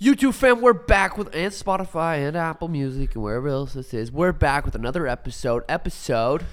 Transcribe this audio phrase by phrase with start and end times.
[0.00, 4.10] YouTube fam, we're back with and Spotify and Apple Music and wherever else this is.
[4.10, 5.64] We're back with another episode.
[5.68, 6.44] Episode.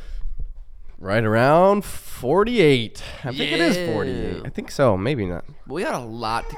[1.00, 3.04] Right around 48.
[3.24, 3.94] I think it is Yeah.
[3.94, 4.42] 48.
[4.46, 4.96] I think so.
[4.96, 5.46] Maybe not.
[5.68, 6.50] We got a lot.
[6.52, 6.58] To,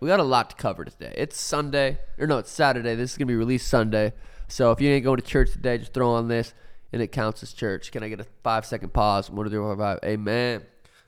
[0.00, 1.14] we got a lot to cover today.
[1.16, 2.94] It's Sunday, or no, it's Saturday.
[2.96, 4.12] This is gonna be released Sunday.
[4.48, 6.52] So if you ain't going to church today, just throw on this,
[6.92, 7.92] and it counts as church.
[7.92, 9.30] Can I get a five second pause?
[9.30, 10.00] One, two, three, four, five.
[10.04, 10.62] Amen.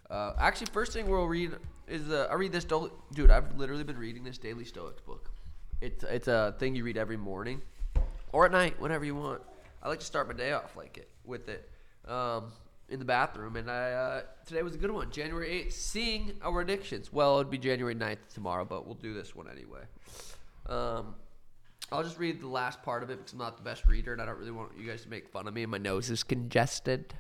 [0.09, 1.53] Uh, actually, first thing we'll read
[1.87, 2.65] is uh, I read this.
[2.65, 5.31] Dol- Dude, I've literally been reading this Daily Stoics book.
[5.81, 7.63] It's it's a thing you read every morning,
[8.33, 9.43] or at night, whenever you want.
[9.83, 11.69] I like to start my day off like it with it
[12.09, 12.53] um,
[12.89, 15.11] in the bathroom, and I uh, today was a good one.
[15.11, 17.13] January eighth, seeing our addictions.
[17.13, 19.83] Well, it'd be January 9th tomorrow, but we'll do this one anyway.
[20.67, 21.15] Um,
[21.93, 24.21] I'll just read the last part of it because I'm not the best reader, and
[24.21, 25.63] I don't really want you guys to make fun of me.
[25.63, 27.15] and My nose is congested.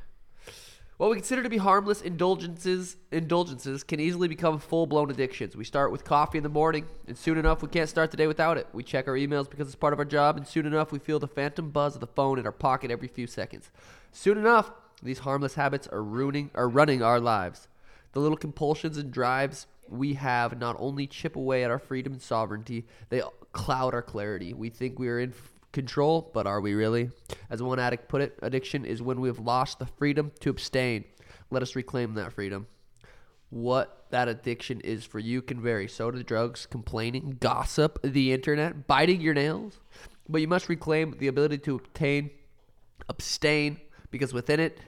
[0.99, 5.55] What we consider to be harmless indulgences indulgences can easily become full-blown addictions.
[5.55, 8.27] We start with coffee in the morning, and soon enough we can't start the day
[8.27, 8.67] without it.
[8.73, 11.19] We check our emails because it's part of our job, and soon enough we feel
[11.19, 13.71] the phantom buzz of the phone in our pocket every few seconds.
[14.11, 14.73] Soon enough,
[15.03, 17.69] these harmless habits are ruining are running our lives.
[18.13, 22.23] The little compulsions and drives we have not only chip away at our freedom and
[22.23, 23.23] sovereignty, they
[23.53, 24.55] cloud our clarity.
[24.55, 25.35] We think we are in
[25.77, 27.11] control, but are we really?
[27.51, 31.05] As one addict put it, addiction is when we have lost the freedom to abstain.
[31.51, 32.67] Let us reclaim that freedom.
[33.51, 35.87] What that addiction is for you can vary.
[35.87, 39.79] So do drugs, complaining, gossip, the internet, biting your nails.
[40.29, 42.31] But you must reclaim the ability to obtain,
[43.09, 43.79] abstain,
[44.11, 44.81] because within it,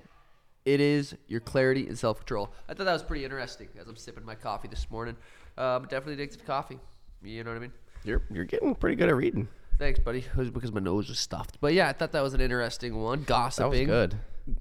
[0.65, 2.51] it is your clarity and self control.
[2.67, 5.17] I thought that was pretty interesting as I'm sipping my coffee this morning.
[5.57, 6.79] Uh, I'm definitely addicted to coffee.
[7.23, 7.73] You know what I mean?
[8.05, 9.49] You're you're getting pretty good at reading.
[9.79, 10.19] Thanks, buddy.
[10.21, 11.59] It was because my nose was stuffed.
[11.61, 13.23] But yeah, I thought that was an interesting one.
[13.25, 13.87] Gossiping.
[13.89, 14.15] That was good.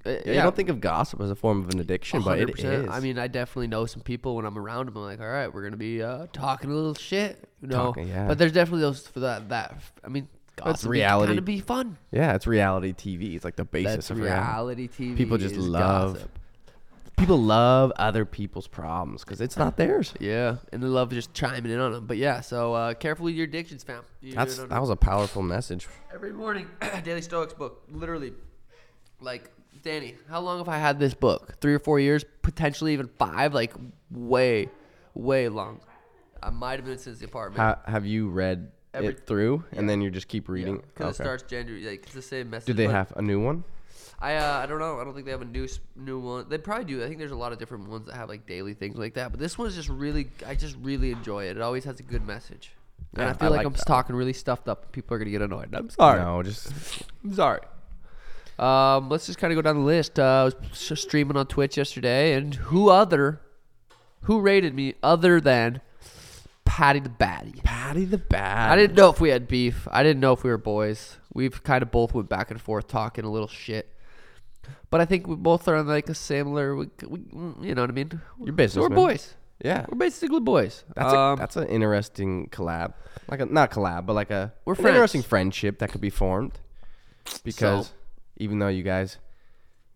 [0.06, 2.48] Uh, Yeah, You don't think of gossip as a form of an addiction, but it
[2.48, 2.84] 100%.
[2.84, 2.88] is.
[2.90, 4.96] I mean, I definitely know some people when I'm around them.
[4.96, 7.76] I'm like, all right, we're gonna be uh, talking a little shit, you know.
[7.86, 8.28] Talking, yeah.
[8.28, 9.48] But there's definitely those for that.
[9.48, 9.74] That
[10.04, 10.28] I mean,
[10.62, 11.30] That's reality.
[11.30, 11.96] Kind of be fun.
[12.12, 13.34] yeah, it's reality TV.
[13.34, 14.86] It's like the basis That's of reality.
[14.86, 15.16] reality TV.
[15.16, 16.30] People just is love- gossip.
[17.18, 20.14] People love other people's problems because it's not theirs.
[20.20, 22.06] Yeah, and they love just chiming in on them.
[22.06, 24.04] But yeah, so uh, careful with your addictions, fam.
[24.20, 25.88] You That's that was a powerful message.
[26.14, 26.68] Every morning,
[27.04, 27.82] Daily Stoics book.
[27.90, 28.32] Literally,
[29.20, 29.50] like
[29.82, 31.56] Danny, how long have I had this book?
[31.60, 33.52] Three or four years, potentially even five.
[33.52, 33.74] Like
[34.10, 34.68] way,
[35.14, 35.80] way long.
[36.40, 37.58] I might have been since the apartment.
[37.60, 40.76] Ha have you read Every- it through, and then you just keep reading?
[40.94, 41.24] because it Okay.
[41.24, 41.84] starts January.
[41.84, 42.66] Like it's the same message.
[42.68, 43.64] Do they have a new one?
[44.20, 44.98] I uh, I don't know.
[45.00, 46.46] I don't think they have a new new one.
[46.48, 47.04] They probably do.
[47.04, 49.30] I think there's a lot of different ones that have like daily things like that.
[49.30, 50.28] But this one's just really.
[50.46, 51.56] I just really enjoy it.
[51.56, 52.72] It always has a good message.
[53.14, 53.86] And Yeah, I feel I like, like I'm that.
[53.86, 54.82] talking really stuffed up.
[54.82, 55.72] and People are gonna get annoyed.
[55.72, 56.20] I'm sorry.
[56.20, 56.72] No, just
[57.24, 57.60] I'm sorry.
[58.58, 60.18] Um, let's just kind of go down the list.
[60.18, 63.40] Uh, I was streaming on Twitch yesterday, and who other,
[64.22, 65.80] who rated me other than
[66.64, 67.62] Paddy the Baddy?
[67.62, 68.72] Paddy the Bad.
[68.72, 69.86] I didn't know if we had beef.
[69.92, 71.18] I didn't know if we were boys.
[71.32, 73.94] We've kind of both went back and forth talking a little shit.
[74.90, 77.20] But I think we both are on like a similar, we, we,
[77.60, 78.20] you know what I mean?
[78.42, 78.90] You're businessmen.
[78.90, 79.34] we're boys.
[79.64, 80.84] Yeah, We're basically boys.
[80.94, 82.94] that's um, a, that's an interesting collab.
[83.28, 84.94] Like a not collab, but like a We're an friends.
[84.94, 86.60] interesting friendship that could be formed.
[87.44, 87.92] Because So-
[88.36, 89.18] even though you guys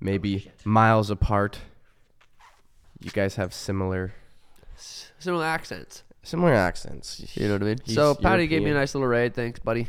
[0.00, 1.60] may be miles apart,
[3.00, 4.12] you guys have similar
[4.76, 6.02] similar accents.
[6.24, 7.36] similar accents.
[7.36, 7.78] You know what I mean?
[7.84, 9.34] He's so Paddy gave me a nice little raid.
[9.34, 9.88] Thanks, buddy.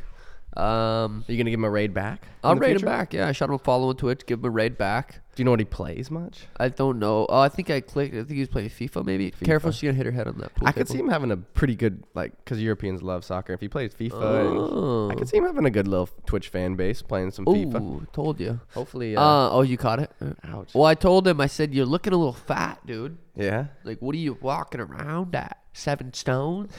[0.55, 2.27] Um, Are you gonna give him a raid back?
[2.43, 3.13] I'll raid him back.
[3.13, 4.25] Yeah, I shot him a follow on Twitch.
[4.25, 5.21] Give him a raid back.
[5.35, 6.45] Do you know what he plays much?
[6.57, 7.25] I don't know.
[7.27, 8.13] Oh, I think I clicked.
[8.13, 9.03] I think he was playing FIFA.
[9.03, 9.31] Maybe.
[9.31, 10.53] Careful, she's gonna hit her head on that.
[10.53, 10.93] Pool I could table.
[10.93, 13.53] see him having a pretty good like because Europeans love soccer.
[13.53, 15.09] If he plays FIFA, Oh.
[15.09, 17.81] I could see him having a good little Twitch fan base playing some FIFA.
[17.81, 18.59] Ooh, told you.
[18.75, 20.11] Hopefully, Uh, uh, oh, you caught it.
[20.43, 20.75] ouch.
[20.75, 21.41] Well, I told him.
[21.41, 23.17] I said you're looking a little fat, dude.
[23.35, 25.57] Yeah, Like, what are you walking around at?
[25.73, 26.69] Seven stone?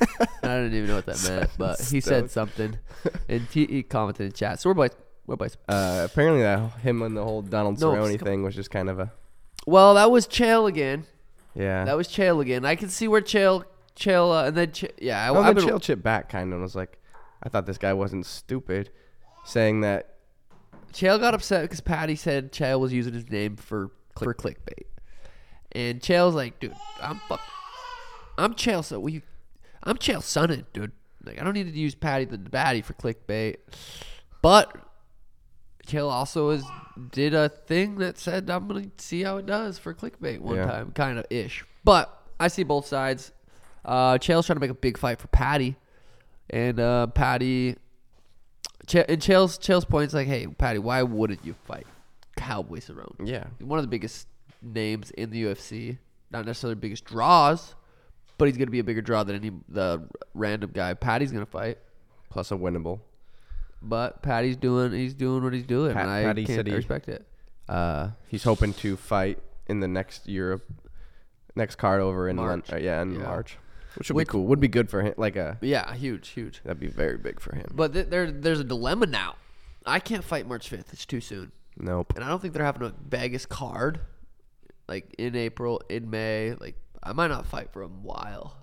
[0.20, 2.78] I didn't even know what that meant, but he said something,
[3.28, 4.60] and he, he commented in chat.
[4.60, 4.90] So we're boys.
[5.26, 5.56] We're boys.
[5.68, 8.98] Uh, apparently, that him and the whole Donald No, Cerrone thing was just kind of
[8.98, 9.12] a
[9.66, 11.04] Well, that was Chael again.
[11.54, 11.84] yeah.
[11.84, 12.64] That was Chael again.
[12.64, 13.64] I can see where Chael,
[13.96, 15.22] Chael, uh, and then Ch- yeah.
[15.24, 16.98] I, oh, I've then been- chill chip back kind of and was like,
[17.42, 18.90] I thought this guy wasn't stupid,
[19.44, 20.14] saying that
[20.94, 24.86] Chael got upset because Paddy said Chael was using his name for for clickbait,
[25.72, 27.40] and Chael's like, dude, I'm fuck,
[28.38, 29.22] I'm Chael, so we,
[29.82, 30.92] I'm Chael Sonnen, dude.
[31.24, 33.56] Like, I don't need to use Paddy the Baddy for clickbait,
[34.40, 34.74] but
[35.86, 36.64] Chael also is
[37.12, 40.66] did a thing that said I'm gonna see how it does for clickbait one Yeah.
[40.66, 41.64] time, kind of ish.
[41.84, 43.32] But I see both sides.
[43.84, 45.76] Uh, Chael's trying to make a big fight for Paddy,
[46.50, 47.76] and uh, Paddy
[48.86, 51.86] Ch- and Chael's Chael's point is like, hey, Paddy, why wouldn't you fight
[52.36, 53.14] Cowboy Cerrone?
[53.24, 54.28] yeah, One of the biggest
[54.62, 55.98] names in the UFC,
[56.30, 57.74] not necessarily the biggest draws,
[58.38, 60.94] but he's gonna be a bigger draw than any the random guy.
[60.94, 61.78] Paddy's gonna fight,
[62.30, 63.00] Plus a winnable.
[63.82, 65.92] but Paddy's doing he's doing what he's doing.
[65.94, 67.26] Pat- and I Paddy can't said he- respect it.
[67.68, 70.64] Uh, he's hoping to fight in the next Europe,
[71.54, 72.70] next card over in March.
[72.70, 73.22] Lon- uh, yeah, in Yeah.
[73.26, 73.58] March,
[73.96, 74.46] which would Which- be cool.
[74.46, 75.12] Would be good for him.
[75.18, 76.62] Like a yeah, huge, huge.
[76.64, 77.66] that'd be very big for him.
[77.74, 79.36] But th- there there's a dilemma now.
[79.84, 80.92] I can't fight March fifth.
[80.92, 82.12] It's too soon, Nope.
[82.14, 84.00] and I don't think they're having a Vegas card
[84.88, 86.54] like in April, in May.
[86.58, 86.76] Like
[87.08, 88.56] I might not fight for a while.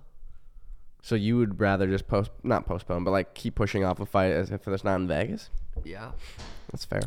[1.02, 4.32] So you would rather just post, not postpone, but like keep pushing off a fight
[4.32, 5.50] as if it's not in Vegas?
[5.84, 6.12] Yeah,
[6.72, 7.02] That's fair.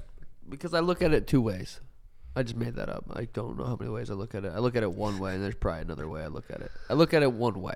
[0.47, 1.81] because I look at it two ways.
[2.35, 3.05] I just made that up.
[3.11, 4.53] I don't know how many ways I look at it.
[4.55, 6.71] I look at it one way, and there's probably another way I look at it.
[6.89, 7.73] I look at it one way.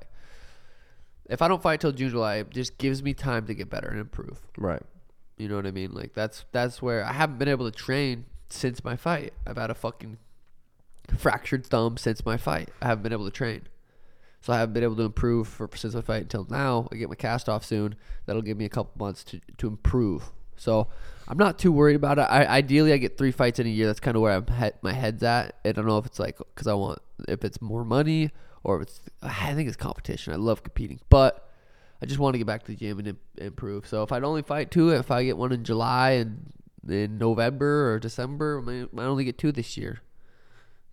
[1.30, 3.88] If I don't fight till June, July, it just gives me time to get better
[3.88, 4.39] and improve.
[4.57, 4.81] Right.
[5.38, 5.92] You know what I mean?
[5.94, 9.33] Like that's that's where I haven't been able to train since my fight.
[9.48, 10.18] I've had a fucking
[11.17, 12.69] fractured thumb since my fight.
[12.81, 13.63] I haven't been able to train.
[14.41, 16.88] So I haven't been able to improve for since my fight until now.
[16.91, 17.95] I get my cast off soon.
[18.25, 20.31] That'll give me a couple months to to improve.
[20.57, 20.88] So
[21.27, 22.23] I'm not too worried about it.
[22.23, 23.88] I ideally I get three fights in a year.
[23.88, 25.55] That's kind of where I'm he- my head's at.
[25.63, 28.31] I don't know if it's like because I want if it's more money
[28.63, 30.33] or if it's I think it's competition.
[30.33, 31.50] I love competing, but
[32.01, 33.88] I just want to get back to the gym and im- improve.
[33.88, 36.51] So if I'd only fight two, if I get one in July and
[36.85, 40.01] in November or December, I might, only get two this year.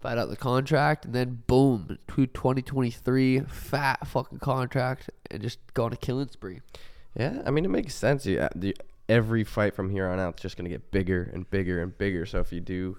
[0.01, 5.85] Fight out the contract and then boom, two 2023 fat fucking contract and just go
[5.85, 6.61] on a killing spree.
[7.15, 8.25] Yeah, I mean it makes sense.
[8.25, 8.75] You, uh, the,
[9.11, 12.25] every fight from here on out is just gonna get bigger and bigger and bigger.
[12.25, 12.97] So if you do,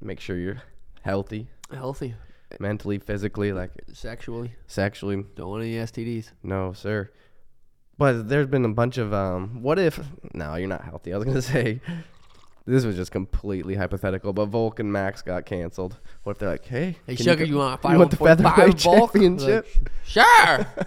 [0.00, 0.62] make sure you're
[1.02, 2.14] healthy, Healthy,
[2.58, 5.24] mentally, physically, like sexually, sexually.
[5.36, 6.32] don't want any STDs.
[6.42, 7.10] No, sir.
[7.98, 9.62] But there's been a bunch of um.
[9.62, 10.00] What if?
[10.34, 11.12] No, you're not healthy.
[11.12, 11.80] I was gonna say.
[12.64, 15.96] This was just completely hypothetical, but Volk and Max got canceled.
[16.22, 18.16] What if they're like, "Hey, Hey, can Suga, go- you want fight you want the
[18.18, 20.66] 145 featherweight championship?" Like, sure.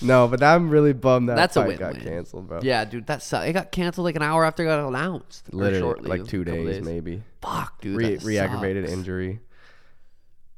[0.00, 2.60] No, but I'm really bummed that That's a fight got canceled, bro.
[2.62, 5.52] yeah, dude, that that's it got canceled like an hour after it got announced.
[5.52, 7.22] literally shortly, like two a couple days, maybe.
[7.42, 7.96] Fuck, dude.
[7.96, 8.96] Re- re-aggravated sucks.
[8.96, 9.40] injury.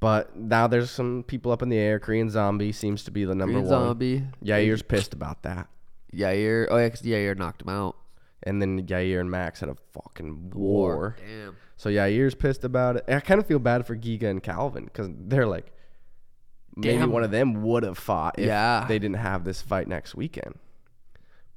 [0.00, 1.98] But now there's some people up in the air.
[1.98, 3.86] Korean Zombie seems to be the number Green one.
[3.86, 4.24] Zombie.
[4.44, 5.68] Yair's pissed about that.
[6.14, 6.66] Yair.
[6.70, 7.96] Oh yeah, 'cause Yair knocked him out.
[8.42, 11.16] And then Yair and Max had a fucking war.
[11.18, 11.56] Damn.
[11.76, 13.04] So Yair's pissed about it.
[13.06, 15.72] And I kind of feel bad for Giga and Calvin because they're like,
[16.76, 17.10] maybe Damn.
[17.12, 18.86] one of them would have fought if Yeah.
[18.88, 20.54] they didn't have this fight next weekend.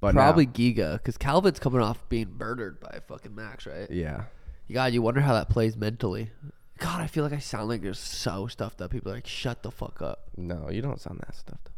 [0.01, 3.89] But Probably now- Giga, because Calvin's coming off being murdered by fucking Max, right?
[3.89, 4.25] yeah.
[4.71, 6.31] God, you wonder how that plays mentally.
[6.79, 8.91] God, I feel like I sound like you're so stuffed up.
[8.91, 10.29] People are like, shut the fuck up.
[10.35, 11.72] No, you don't sound that stuffed up.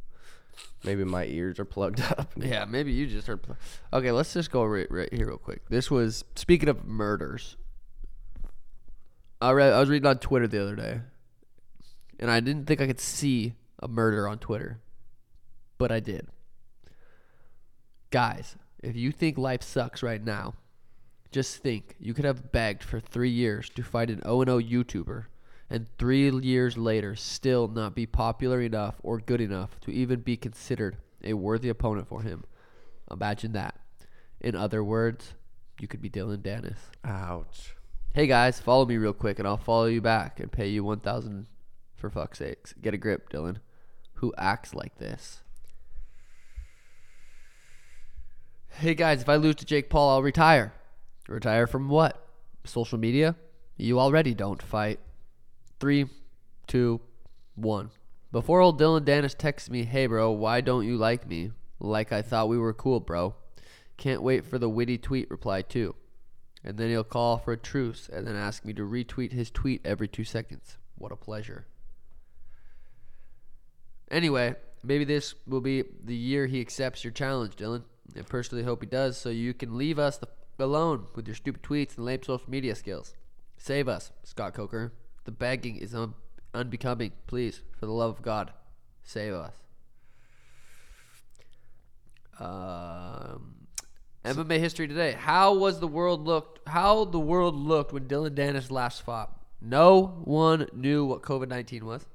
[0.83, 2.31] Maybe my ears are plugged up.
[2.35, 3.39] Yeah, maybe you just heard.
[3.91, 5.67] Okay, let's just go right, right here real quick.
[5.69, 7.57] This was speaking of murders.
[9.41, 9.73] I read.
[9.73, 11.01] I was reading on Twitter the other day,
[12.19, 14.79] and I didn't think I could see a murder on Twitter,
[15.77, 16.27] but I did.
[18.11, 20.53] Guys, if you think life sucks right now,
[21.31, 24.57] just think you could have begged for three years to fight an O and O
[24.57, 25.25] YouTuber,
[25.69, 30.37] and three years later still not be popular enough or good enough to even be
[30.37, 32.43] considered a worthy opponent for him.
[33.11, 33.79] Imagine that.
[34.39, 35.33] In other words,
[35.79, 36.77] you could be Dillon Danis.
[37.03, 37.75] Ouch.
[38.13, 41.47] Hey guys, follow me real quick and I'll follow you back and pay you 1000
[41.95, 42.73] for fuck's sakes.
[42.81, 43.59] Get a grip, Dillon.
[44.15, 45.41] Who acts like this?
[48.69, 50.73] Hey guys, if I lose to Jake Paul, I'll retire.
[51.27, 52.27] Retire from what?
[52.65, 53.35] Social media?
[53.77, 54.99] You already don't fight.
[55.79, 56.05] Three,
[56.67, 57.01] two,
[57.55, 57.91] one.
[58.31, 61.51] Before old Dillon Danis texts me, hey bro, why don't you like me?
[61.79, 63.35] Like I thought we were cool, bro.
[63.97, 65.95] Can't wait for the witty tweet reply too.
[66.63, 69.81] And then he'll call for a truce and then ask me to retweet his tweet
[69.85, 70.77] every two seconds.
[70.97, 71.67] What a pleasure.
[74.09, 77.83] Anyway, maybe this will be the year he accepts your challenge, Dillon.
[78.17, 80.27] I personally hope he does so you can leave us the
[80.57, 83.13] alone with your stupid tweets and lame social media skills.
[83.57, 84.93] Save us, Scott Coker.
[85.25, 86.13] The begging is un-
[86.53, 87.11] unbecoming.
[87.27, 88.53] Please, for the love of God,
[89.03, 89.53] save us.
[92.39, 93.67] Um,
[94.23, 95.13] MMA history today.
[95.13, 96.67] How was the world looked?
[96.67, 99.31] How the world looked when Dillon Danis last fought?
[99.61, 102.05] No one knew what COVID nineteen was.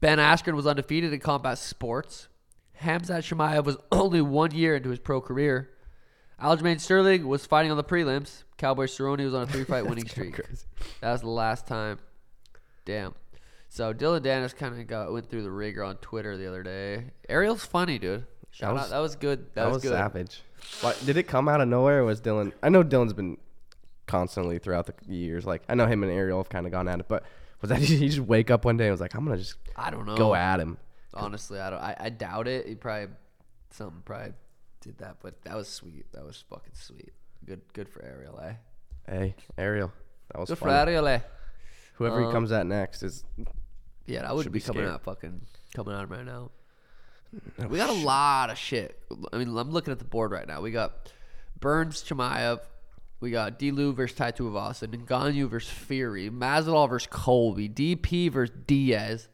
[0.00, 2.28] Ben Askren was undefeated in combat sports.
[2.80, 5.70] Khamzat Chimaev was only one year into his pro career.
[6.42, 8.42] Aljamain Sterling was fighting on the prelims.
[8.56, 10.34] Cowboy Cerrone was on a three-fight winning streak.
[10.34, 10.66] Crazy.
[11.00, 11.98] That was the last time.
[12.84, 13.14] Damn.
[13.68, 17.04] So Dillon Danis kind of got went through the ringer on Twitter the other day.
[17.28, 18.26] Ariel's funny, dude.
[18.50, 18.90] Shout was- out.
[18.90, 19.46] That was good.
[19.54, 19.92] That, That, was, was, good.
[19.92, 20.42] savage.
[20.82, 22.00] Why, did it come out of nowhere?
[22.00, 22.52] Or was Dillon?
[22.62, 23.38] I know Dillon's been
[24.06, 25.46] constantly throughout the years.
[25.46, 27.24] Like I know him and Ariel have kind of gone at it, but
[27.60, 29.90] was that he just wake up one day and was like, I'm gonna just I
[29.90, 30.16] don't know.
[30.16, 30.76] go at him?
[31.14, 31.80] Honestly, I don't.
[31.80, 32.66] I, I doubt it.
[32.66, 33.08] He probably
[33.70, 34.32] something probably
[34.80, 36.04] did that, but that was sweet.
[36.12, 37.12] That was fucking sweet.
[37.44, 38.52] Good, good for Ariel, eh?
[39.08, 39.92] Hey, Ariel,
[40.30, 40.68] that was Good for.
[40.68, 41.20] Ariel, eh?
[41.94, 43.24] Whoever he Um, comes at next is
[44.06, 44.94] Yeah, that would be, be coming scared.
[44.94, 45.40] out fucking
[45.74, 46.50] coming out right now.
[47.68, 49.00] We got a lot of shit.
[49.32, 50.60] I mean, I'm looking at the board right now.
[50.60, 51.10] We got
[51.60, 52.60] Burns Chimaev.
[53.20, 59.28] We got Delu versus Tai Tuivasa, Ngannou versus Fury, Masvidal versus Colby, DP versus Diaz.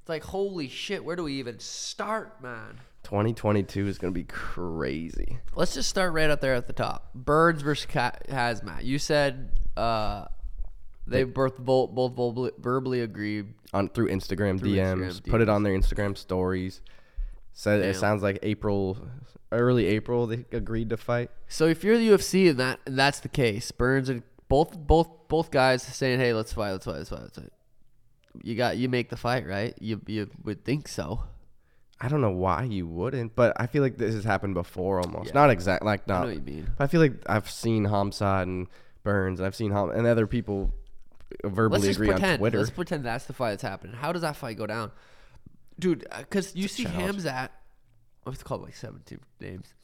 [0.00, 1.04] It's like holy shit.
[1.04, 2.80] Where do we even start, man?
[3.04, 5.38] 2022 is gonna be crazy.
[5.56, 7.12] Let's just start right up there at the top.
[7.14, 8.84] Burns versus Ka- Khamzat.
[8.84, 10.26] You said uh,
[11.10, 13.52] they both both, both verbally, agreed.
[13.74, 15.20] on through Instagram Through DMs.
[15.20, 16.80] Instagram Put it on their Instagram stories.
[17.52, 18.96] Said it sounds like April,
[19.52, 21.30] early April they agreed to fight.
[21.48, 25.28] So if you're the UFC and that and that's the case, Burns and both both
[25.28, 27.52] both guys saying, "Hey, let's fight, let's fight, let's fight, let's fight."
[28.42, 29.74] You got you make the fight, right?
[29.80, 31.24] You you would think so.
[32.00, 35.26] I don't know why you wouldn't, but I feel like this has happened before almost.
[35.26, 35.34] Yeah.
[35.34, 36.26] Not exact, like I know not.
[36.28, 36.70] what you mean.
[36.78, 38.68] But I feel like I've seen Khamzat and
[39.02, 40.72] Burns, and I've seen Ham and other people
[41.44, 42.38] verbally agree on pretend.
[42.38, 42.58] Twitter.
[42.58, 43.94] Let's pretend that's the fight that's happening.
[43.96, 44.90] How does that fight go down,
[45.78, 46.06] dude?
[46.10, 47.18] Uh, because you see challenge.
[47.18, 47.48] Khamzat.
[48.26, 49.74] To call like 17 names.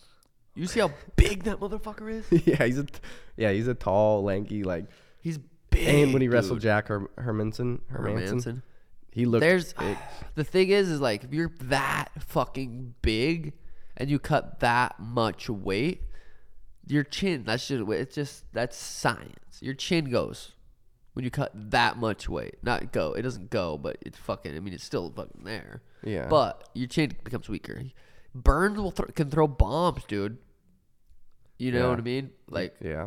[0.54, 2.46] You see how big that motherfucker is?
[2.46, 3.00] yeah, he's a t-
[3.36, 4.86] yeah, he's a tall, lanky, like.
[5.20, 5.38] He's
[5.70, 5.88] big.
[5.88, 6.64] And when he wrestled dude.
[6.64, 8.62] Jack Her- Hermansson, Hermansson, Hermansson.
[9.10, 9.40] he looked.
[9.40, 9.98] There's big.
[10.34, 13.54] the thing is, is like if you're that fucking big
[13.96, 16.02] and you cut that much weight,
[16.86, 17.44] your chin.
[17.44, 19.58] That's just it's just that's science.
[19.60, 20.52] Your chin goes
[21.16, 22.56] when you cut that much weight.
[22.62, 23.14] Not go.
[23.14, 24.54] It doesn't go, but it's fucking.
[24.54, 25.80] I mean, it's still fucking there.
[26.04, 26.28] Yeah.
[26.28, 27.82] But your chin becomes weaker.
[28.34, 30.36] Burns will th- can throw bombs, dude.
[31.58, 31.88] You know Yeah.
[31.88, 32.30] what I mean?
[32.50, 33.06] Like yeah,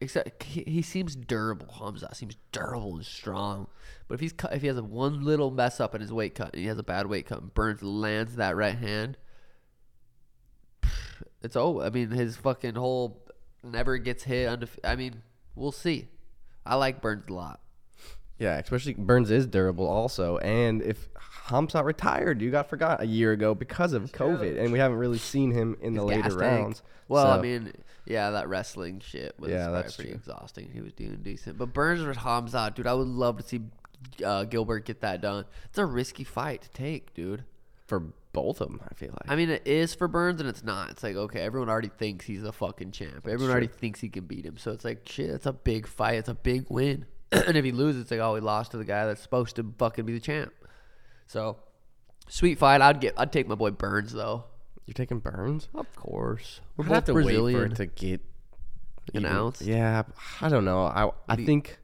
[0.00, 1.66] except he, he seems durable.
[1.78, 3.66] Hamza seems durable and strong.
[4.08, 6.34] But if he's cut, if he has a one little mess up in his weight
[6.34, 9.18] cut, and he has a bad weight cut, and Burns lands that right hand,
[11.42, 13.22] it's oh, I mean, his fucking whole
[13.62, 14.48] never gets hit.
[14.48, 15.22] Undef- I mean,
[15.54, 16.08] we'll see.
[16.64, 17.60] I like Burns a lot.
[18.38, 18.58] yeah.
[18.58, 21.08] Especially Burns is durable also, and if
[21.46, 25.18] Khamzat retired, you got forgot a year ago because of COVID, and we haven't really
[25.18, 26.40] seen him in the His later gas tank.
[26.40, 26.82] rounds.
[27.08, 27.72] Well, I So- mean,
[28.06, 30.18] yeah, that wrestling shit was Yeah, probably that's pretty true.
[30.18, 30.70] exhausting.
[30.72, 33.62] He was doing decent, but Burns versus Hamza, dude, I would love to see
[34.24, 35.44] uh, Gilbert get that done.
[35.66, 37.44] It's a risky fight to take, dude.
[37.86, 39.30] for both of them, I feel like.
[39.30, 40.90] I mean, it is for Burns, and it's not.
[40.90, 43.26] It's like okay, everyone already thinks he's a fucking champ.
[43.26, 44.56] Everyone already thinks he can beat him.
[44.56, 45.30] So it's like shit.
[45.30, 46.16] It's a big fight.
[46.16, 47.06] It's a big win.
[47.32, 49.74] and if he loses, it's like oh, he lost to the guy that's supposed to
[49.78, 50.52] fucking be the champ.
[51.26, 51.58] So
[52.28, 52.80] sweet fight.
[52.80, 53.14] I'd get.
[53.16, 54.44] I'd take my boy Burns though.
[54.86, 55.68] You're taking Burns.
[55.74, 57.60] Of course, we're I'd both have to wait Brazilian.
[57.60, 58.20] for it to get
[59.14, 59.62] Announced?
[59.62, 60.04] Yeah,
[60.40, 60.82] I don't know.
[60.84, 61.78] I I think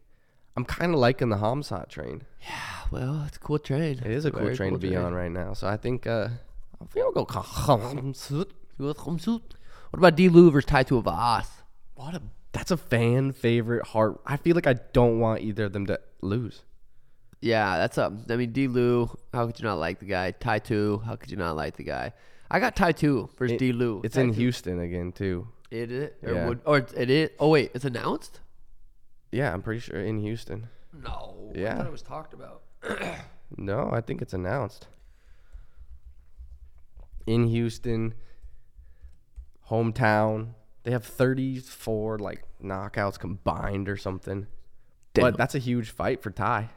[0.59, 2.23] I'm kind of liking the Khamzat train.
[2.43, 2.57] Yeah,
[2.91, 4.01] well, it's a cool train.
[4.05, 5.53] It is a cool Very train to be on right now.
[5.53, 6.31] So I think uh,
[6.83, 8.49] I think I'll go Khamzat.
[8.79, 10.29] What about D.
[10.29, 11.47] Lou versus Tai Tuivasa?
[11.95, 14.21] What a that's a fan favorite heart.
[14.27, 16.63] I feel like I don't want either of them to lose.
[17.41, 18.13] Yeah, that's up.
[18.29, 18.67] I mean, D.
[18.67, 20.33] Lou, how could you not like the guy?
[20.33, 22.13] Tai Tu, how could you not like the guy?
[22.51, 23.71] I got Tai Tu versus It- D.
[23.73, 24.01] Lou.
[24.03, 24.41] It's Tai in Tu.
[24.41, 25.47] Houston again too.
[25.71, 26.11] It is?
[26.25, 26.49] Or, Yeah.
[26.49, 27.31] would, or it is?
[27.39, 28.41] Oh, wait, it's announced?
[29.31, 30.69] Yeah, I'm pretty sure in Houston.
[30.93, 31.53] No.
[31.55, 31.77] I Yeah.
[31.77, 32.63] thought it was talked about.
[33.57, 34.89] No, I think it's announced.
[37.27, 38.13] In Houston,
[39.71, 40.51] hometown.
[40.85, 44.47] They have 34 like knockouts combined or something.
[45.15, 45.23] Damn.
[45.25, 46.71] But that's a huge fight for Ty.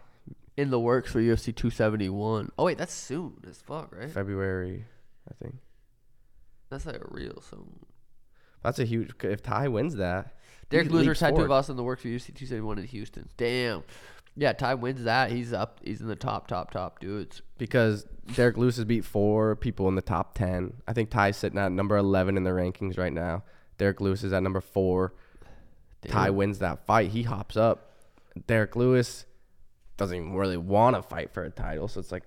[0.58, 2.52] In the works for UFC 271.
[2.58, 4.10] Oh, wait, that's soon as fuck, right?
[4.10, 4.86] February,
[5.30, 5.56] I think.
[6.70, 7.86] That's like a real soon.
[8.64, 9.12] That's a huge.
[9.24, 10.41] If Ty wins that, he
[10.72, 11.50] Derek Loser, leap Tai forward.
[11.50, 13.30] Tuivasa in the works for UFC 271 in Houston.
[13.38, 13.84] Damn.
[14.36, 15.32] Yeah, Ty wins that.
[15.32, 15.80] He's up.
[15.84, 17.42] He's in the top, top, top dudes.
[17.58, 20.74] because Derrick Lewis has beat four people in the top 10.
[20.88, 23.44] I think Ty's sitting at number 11 in the rankings right now.
[23.78, 25.14] Derrick Lewis is at number four.
[26.08, 27.12] Ty wins that fight.
[27.12, 27.92] He hops up.
[28.48, 29.26] Derrick Lewis
[29.98, 31.88] doesn't even really want to fight for a title.
[31.88, 32.24] So it's like,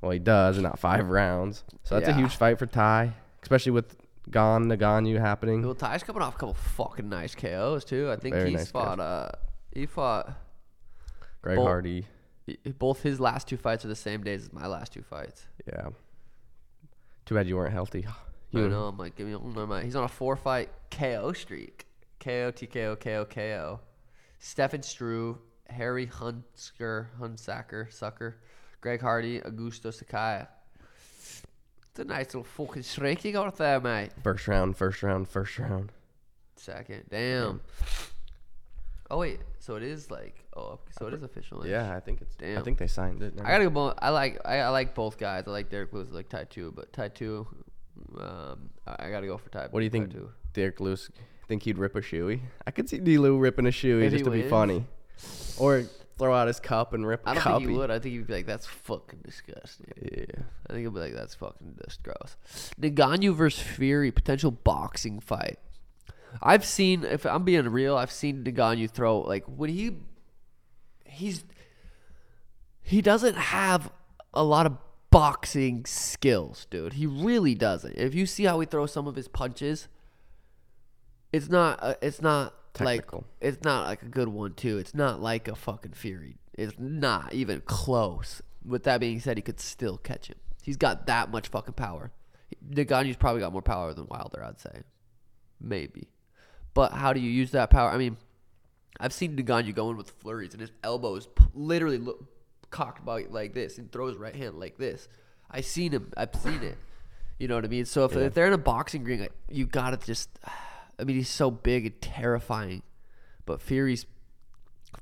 [0.00, 1.64] well, he does, and not five rounds.
[1.82, 3.96] So that's a huge fight for Ty, especially with
[4.30, 5.62] Gon Naganu happening.
[5.62, 8.10] Well, Ty's coming off a couple fucking nice KOs too.
[8.10, 9.00] I think Very he's nice fought.
[9.00, 9.30] Uh,
[9.74, 10.32] he fought
[11.42, 12.06] Greg Bull- Hardy.
[12.78, 15.44] both his last two fights are the same days as my last two fights.
[15.66, 15.88] Yeah.
[17.24, 18.06] Too bad you weren't healthy.
[18.54, 19.82] You know, I'm like, give me one my.
[19.82, 21.86] He's on a four fight KO streak.
[22.20, 23.80] KO, TKO, KO, KO.
[24.40, 25.38] Stefan Struve,
[25.70, 28.36] Harry Hunsker, Hunsucker, Sucker,
[28.82, 30.48] Greg Hardy, Augusto Sakaya.
[31.92, 34.10] It's a nice little fucking streak you got there, mate.
[34.22, 35.92] First round, first round, first round.
[36.56, 37.04] Second.
[37.10, 37.60] Damn.
[39.10, 39.40] Oh, wait.
[39.58, 41.66] So it is like Oh, so it is official.
[41.66, 42.34] Yeah, I think it's.
[42.34, 42.58] Damn.
[42.58, 43.34] I think they signed it.
[43.42, 43.94] I gotta go.
[43.98, 45.44] I like I, I like both guys.
[45.46, 46.08] I like Derrick Lewis.
[46.10, 47.46] I like Ty two, but Ty two,
[48.18, 49.68] um, I, gotta go for Ty.
[49.70, 50.30] What do you Ty think, two.
[50.52, 51.10] Derrick Lewis?
[51.48, 52.40] Think he'd rip a shoey?
[52.66, 53.16] I could see D.
[53.16, 54.84] Lou ripping a shoey If just to be funny,
[55.58, 55.84] or
[56.18, 57.90] throw out his cup and rip a I don't think he would.
[57.90, 60.42] I think he'd be like, "That's fucking disgusting." Yeah.
[60.68, 62.36] I think he'd be like, "That's fucking just gross."
[62.80, 65.58] Ngannou versus Fury potential boxing fight.
[66.40, 69.96] I've seen, if I'm being real, I've seen Ngannou throw like when he,
[71.04, 71.44] he's,
[72.82, 73.90] he doesn't have
[74.32, 74.78] a lot of
[75.10, 76.94] boxing skills, dude.
[76.94, 77.94] He really doesn't.
[77.96, 79.88] If you see how he throws some of his punches,
[81.32, 83.18] it's not, uh, it's not Technical.
[83.18, 84.78] like, it's not like a good one too.
[84.78, 86.36] It's not like a fucking Fury.
[86.54, 88.42] It's not even close.
[88.64, 90.36] With that being said, he could still catch him.
[90.62, 92.12] He's got that much fucking power.
[92.70, 94.82] Ngannou's probably got more power than Wilder, I'd say.
[95.60, 96.08] Maybe.
[96.74, 97.90] But how do you use that power?
[97.90, 98.16] I mean,
[99.00, 102.26] I've seen Ngannou going with flurries, and his elbow is literally lo-
[102.70, 105.08] cocked by like this, and throws right hand like this.
[105.50, 106.12] I've seen him.
[106.16, 106.78] I've seen it.
[107.38, 107.84] You know what I mean?
[107.84, 110.30] So if, if they're in a boxing ring, like, you gotta just.
[111.02, 112.82] I mean, he's so big and terrifying,
[113.44, 114.06] but Fury's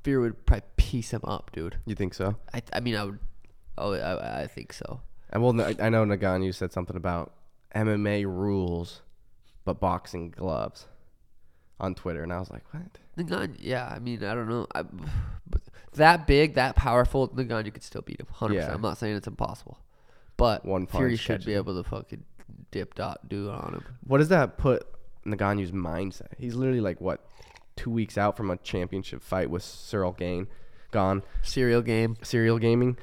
[0.03, 1.77] Fury would probably piece him up, dude.
[1.85, 2.37] You think so?
[2.53, 3.19] I I mean, I would.
[3.77, 5.01] Oh, I, I think so.
[5.29, 7.33] And well, I know Ngannou said something about
[7.75, 9.01] MMA rules,
[9.63, 10.87] but boxing gloves
[11.79, 12.97] on Twitter, and I was like, what?
[13.17, 14.65] Ngannou, yeah, I mean, I don't know.
[14.73, 15.61] I, but
[15.93, 18.27] that big, that powerful, Ngannou could still beat him.
[18.35, 18.73] 100%.
[18.73, 19.77] I'm not saying it's impossible.
[20.35, 22.23] But One Fury should be able to fucking
[22.71, 23.85] dip dot do on him.
[24.05, 24.87] What does that put
[25.25, 26.27] Ngannou's mindset?
[26.37, 27.25] He's literally like what,
[27.75, 30.47] two weeks out from a championship fight with Cyril Gane,
[30.91, 32.17] gone Serial game.
[32.21, 32.97] serial gaming.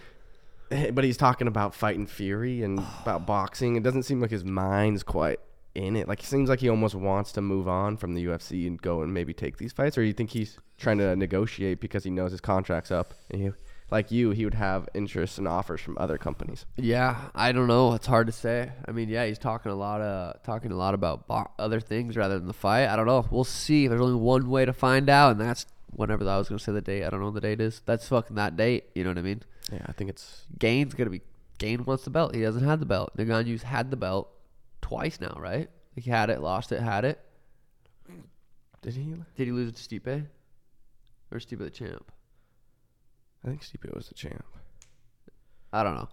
[0.70, 3.76] Eh, But he's talking about fighting Fury and about boxing.
[3.76, 5.40] It doesn't seem like his mind's quite
[5.74, 6.08] in it.
[6.08, 9.02] Like it seems like he almost wants to move on from the UFC and go
[9.02, 9.96] and maybe take these fights.
[9.96, 13.14] Or you think he's trying to negotiate because he knows his contract's up?
[13.30, 13.50] And he,
[13.90, 16.66] like you, he would have interests and offers from other companies.
[16.76, 17.94] Yeah, I don't know.
[17.94, 18.70] It's hard to say.
[18.86, 22.16] I mean, yeah, he's talking a lot of talking a lot about bo- other things
[22.16, 22.86] rather than the fight.
[22.88, 23.26] I don't know.
[23.30, 23.88] We'll see.
[23.88, 26.80] There's only one way to find out, and that's whenever I was gonna say the
[26.82, 27.04] date.
[27.04, 27.80] I don't know when the date is.
[27.86, 28.84] That's fucking that date.
[28.94, 29.42] You know what I mean?
[29.72, 31.22] Yeah, I think it's Gane's gonna be
[31.58, 32.34] Gane wants the belt.
[32.34, 33.16] He doesn't have the belt.
[33.16, 34.30] Ngannou's had the belt
[34.80, 35.68] twice now, right?
[35.96, 37.20] He had it, lost it, had it.
[38.82, 39.14] did he?
[39.36, 40.26] Did he lose it to Stipe?
[41.32, 42.12] Or Stipe the champ?
[43.44, 44.44] I think Stipe was the champ.
[45.72, 46.08] I don't know.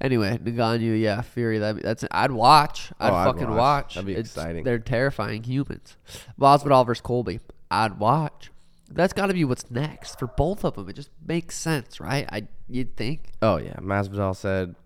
[0.00, 1.58] Anyway, Ngannou, yeah, Fury.
[1.58, 2.92] That, that's I'd watch.
[2.98, 3.56] I'd Oh, I'd fucking watch.
[3.58, 3.94] watch.
[3.94, 4.64] That'd be It's- exciting.
[4.64, 5.96] They're terrifying humans.
[6.40, 7.40] Masvidal versus Colby.
[7.70, 8.50] I'd watch.
[8.90, 10.88] That's got to be what's next for both of them.
[10.88, 12.26] It just makes sense, right?
[12.32, 13.32] I you'd think.
[13.42, 14.76] Oh yeah, Masvidal said,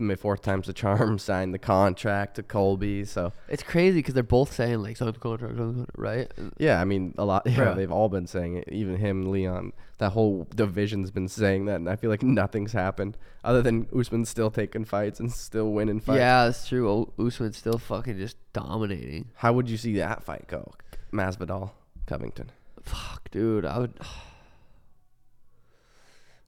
[0.00, 3.04] "My fourth time's the charm." Signed the contract to Colby.
[3.04, 6.32] So It's crazy because they're both saying like something the contract, right?
[6.58, 7.42] yeah, I mean a lot.
[7.50, 7.74] Yeah, Bro.
[7.74, 8.68] they've all been saying it.
[8.72, 9.72] Even him, Leon.
[9.98, 14.24] That whole division's been saying that, and I feel like nothing's happened other than Usman
[14.24, 16.18] still taking fights and still winning fights.
[16.18, 17.12] Yeah, that's true.
[17.18, 19.28] Usman's still fucking just dominating.
[19.34, 20.72] How would you see that fight go?
[21.12, 21.72] Masvidal,
[22.06, 22.50] Covington.
[22.82, 23.66] Fuck, dude.
[23.66, 23.92] I would.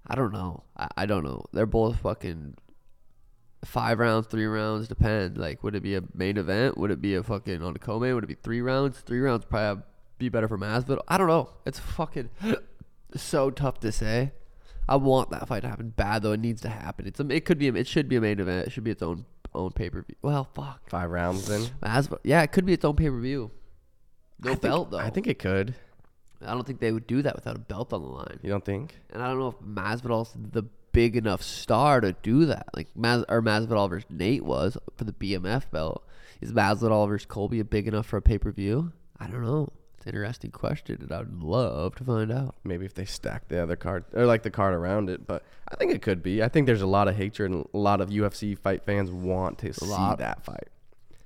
[0.07, 0.65] I don't know.
[0.77, 1.45] I, I don't know.
[1.53, 2.55] They're both fucking
[3.65, 4.89] five rounds, three rounds.
[4.89, 5.39] Depend.
[5.39, 6.77] Like, would it be a main event?
[6.79, 8.15] Would it be a fucking on a co-main?
[8.15, 9.01] Would it be three rounds?
[9.01, 9.83] Three rounds probably
[10.19, 11.01] be better for Masvidal.
[11.09, 11.51] I don't know.
[11.67, 12.31] It's fucking
[13.17, 14.33] so tough to say.
[14.89, 16.33] I want that fight to happen bad though.
[16.33, 17.07] It needs to happen.
[17.07, 18.67] It's a, it could be a, it should be a main event.
[18.67, 20.17] It should be its own own pay per view.
[20.23, 20.89] Well, fuck.
[20.91, 21.63] Five rounds then.
[21.83, 22.19] Masvidal.
[22.25, 23.51] Yeah, it could be its own pay per view.
[24.41, 24.99] No I think- belt though.
[24.99, 25.75] I think it could.
[26.45, 28.41] I don't think they would do that without a belt on the line.
[28.43, 28.97] You don't think?
[29.11, 32.67] And I don't know if Masvidal's the big enough star to do that.
[32.75, 36.07] Like Mas or Masvidal versus Nate was for the BMF belt.
[36.41, 38.93] Is Masvidal versus Colby big enough for a pay per view?
[39.19, 39.69] I don't know.
[39.97, 42.57] It's an interesting question, and I'd love to find out.
[42.65, 45.29] maybe if they stack the other card or like the card around it.
[45.29, 46.43] But I think it could be.
[46.43, 49.59] I think there's a lot of hatred and a lot of UFC fight fans want
[49.59, 50.19] to see lot.
[50.19, 50.69] that fight.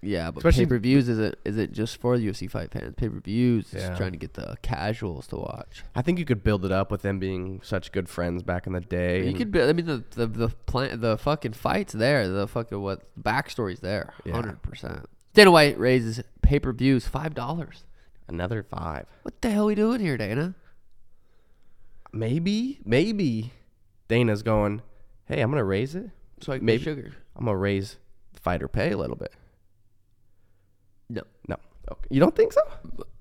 [0.07, 2.95] Yeah, but Especially- pay per views isn't isn't just for the UFC fight fans.
[2.97, 3.97] Pay per views is Yeah.
[3.97, 5.83] trying to get the casuals to watch.
[5.95, 8.73] I think you could build it up with them being such good friends back in
[8.73, 9.23] the day.
[9.23, 12.47] You and- could, be, I mean, the the the plant, the fucking fights there, the
[12.47, 14.35] fucking what backstory's there, Yeah.
[14.35, 15.07] hundred percent.
[15.35, 17.85] Dana White raises pay per views five dollars.
[18.29, 19.07] another five.
[19.23, 20.55] What the hell are we doing here, Dana?
[22.12, 23.53] Maybe, maybe
[24.09, 24.83] Dana's going.
[25.27, 26.11] Hey, I'm gonna raise it.
[26.40, 27.12] So I can maybe sugar.
[27.37, 27.97] I'm gonna raise
[28.35, 29.33] fighter pay a little bit.
[31.90, 32.07] Okay.
[32.11, 32.61] you don't think so?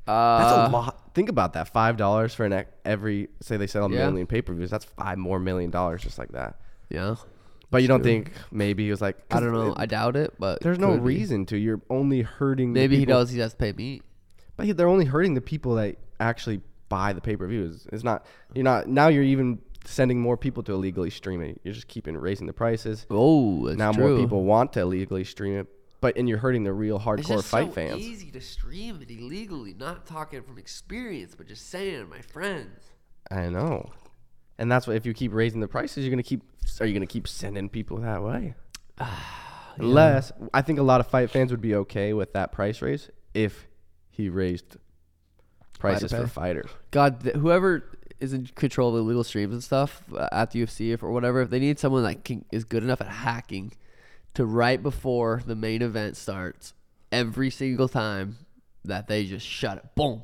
[0.08, 1.01] uh, That's a lot.
[1.13, 1.67] Think about that.
[1.69, 3.30] Five dollars for an ec- every.
[3.41, 4.08] Say they sell a Yeah.
[4.08, 4.69] million pay per views.
[4.69, 6.60] That's five more million dollars just like that.
[6.89, 7.15] Yeah,
[7.71, 9.17] But you don't think maybe he was like?
[9.32, 9.71] I don't know.
[9.71, 11.06] it- I doubt it, but There's no could be.
[11.15, 11.58] reason to.
[11.58, 12.73] You're only hurting.
[12.73, 14.01] the Maybe he people- knows he has to pay me.
[14.58, 17.88] But they're only hurting the people that actually buy the pay per views.
[17.91, 21.60] It's not you're not now you're even sending more people to illegally stream it.
[21.63, 23.06] You're just keeping raising the prices.
[23.10, 24.10] Oh, that's now true.
[24.10, 25.67] more people want to illegally stream it,
[26.01, 27.95] but and you're hurting the real It's hardcore just fight so fans.
[27.95, 29.73] It's easy to stream it illegally.
[29.73, 32.91] Not talking from experience, but just saying, my friends.
[33.31, 33.91] I know.
[34.58, 36.41] And that's why if you keep raising the prices, you're gonna keep.
[36.79, 38.55] Are you gonna keep sending people that way?
[39.77, 43.10] Unless I think a lot of fight fans would be okay with that price raise
[43.34, 43.67] if
[44.10, 44.77] he raised
[45.79, 46.21] prices pay.
[46.21, 46.69] for fighters.
[46.91, 50.63] God, th- whoever is in control of the legal streams and stuff uh, at the
[50.63, 53.73] UFC if, or whatever, if they need someone that can, is good enough at hacking
[54.36, 56.74] to right before the main event starts,
[57.12, 58.38] every single time
[58.84, 60.24] that they just shut it, boom,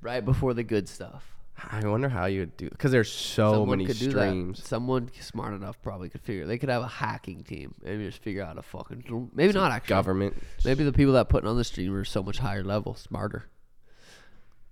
[0.00, 1.26] right before the good stuff.
[1.70, 4.60] I wonder how you would do because there's so Someone many could do streams.
[4.60, 4.66] that.
[4.66, 6.46] Someone smart enough probably could figure.
[6.46, 9.90] They could have a hacking team and just figure out a fucking maybe not actually
[9.90, 10.34] Government,
[10.64, 13.44] Maybe the people that put on the stream are so much higher level, smarter.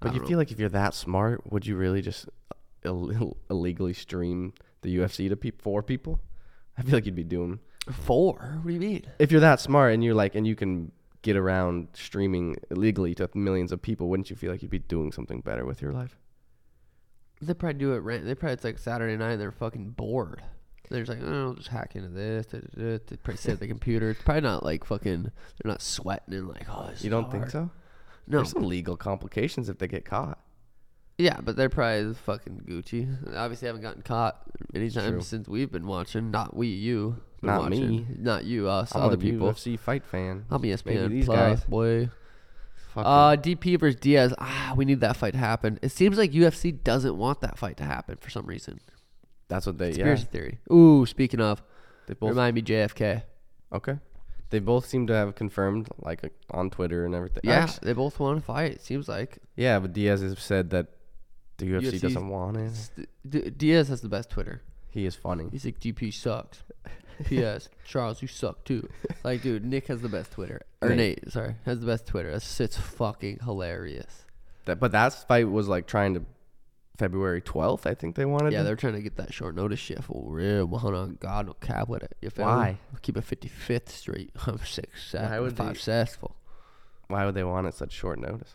[0.01, 3.37] but you don't feel like if you're that smart, would you really just uh, Ill-
[3.51, 6.21] illegally stream the UFC to peop for people?
[6.79, 7.59] I feel like you'd be doing
[7.91, 8.59] Four?
[8.63, 9.05] What do you mean?
[9.19, 13.29] if you're that smart and you're like and you can get around streaming illegally to
[13.35, 14.09] millions of people.
[14.09, 16.17] Wouldn't you feel like you'd be doing something better with your life?
[17.41, 17.99] They probably do it.
[17.99, 19.33] Ran- they probably it's like Saturday night.
[19.33, 20.43] and They're fucking bored.
[20.91, 22.47] They're just like, oh, I'll just hack into this.
[22.47, 24.11] da, da, da." They probably sit at the computer.
[24.11, 25.23] It's probably not like fucking.
[25.25, 27.71] They're not sweating and like, oh, this You is don't think hard." so?
[28.27, 28.39] No.
[28.39, 30.39] There's some legal complications if they get caught.
[31.19, 33.35] Yeah, but they're probably fucking Gucci.
[33.37, 34.41] Obviously, haven't gotten caught
[34.75, 35.21] anytime True.
[35.21, 36.31] since we've been watching.
[36.31, 37.17] Not we, you.
[37.41, 37.89] Been Not watching.
[37.91, 38.07] me.
[38.19, 38.69] Not you.
[38.69, 38.95] Us.
[38.95, 39.49] I'm other a people.
[39.53, 40.45] UFC fight fan.
[40.51, 41.65] I'm ESPN Maybe these Plus, guys.
[41.65, 42.11] boy.
[42.95, 44.33] Fucking- Uh, DP versus Diaz.
[44.39, 45.79] Ah, we need that fight to happen.
[45.83, 48.81] It seems like UFC doesn't want that fight to happen for some reason.
[49.49, 49.89] that's what they.
[49.89, 50.59] Yeah, Conspiracy theory.
[50.73, 51.63] Ooh, speaking of,
[52.07, 52.31] they both.
[52.31, 53.23] remind me JFK.
[53.73, 53.99] okay.
[54.51, 57.41] They both seem to have confirmed, like on Twitter and everything.
[57.45, 58.73] Yeah, Actu- they both want to fight.
[58.73, 60.87] It seems like yeah, but Diaz has said that
[61.59, 63.09] the UFC, UFC 's doesn't want it.
[63.29, 64.63] D- Diaz has the best Twitter.
[64.91, 65.49] He is funny.
[65.53, 66.63] He's like DP sucks.
[67.27, 67.69] P.S.
[67.85, 68.89] Charles, you suck too.
[69.25, 70.63] Like, dude, Nick has the best Twitter.
[70.81, 70.97] Or Nate.
[71.25, 72.31] Nate, sorry, has the best Twitter.
[72.31, 74.25] That's shit's fucking hilarious.
[74.67, 76.25] That, but that fight was like trying to
[76.97, 77.87] February 12th.
[77.87, 78.53] I think they wanted.
[78.53, 80.67] Yeah, they're trying to get that short notice shit for real.
[80.67, 82.17] One on God, no cap with it.
[82.23, 82.53] You feel me?
[82.53, 82.79] Why?
[83.03, 84.31] Keep it 55th Street.
[84.47, 86.37] I'm six, Why would five, they- successful.
[87.09, 88.55] Why would they want it such short notice?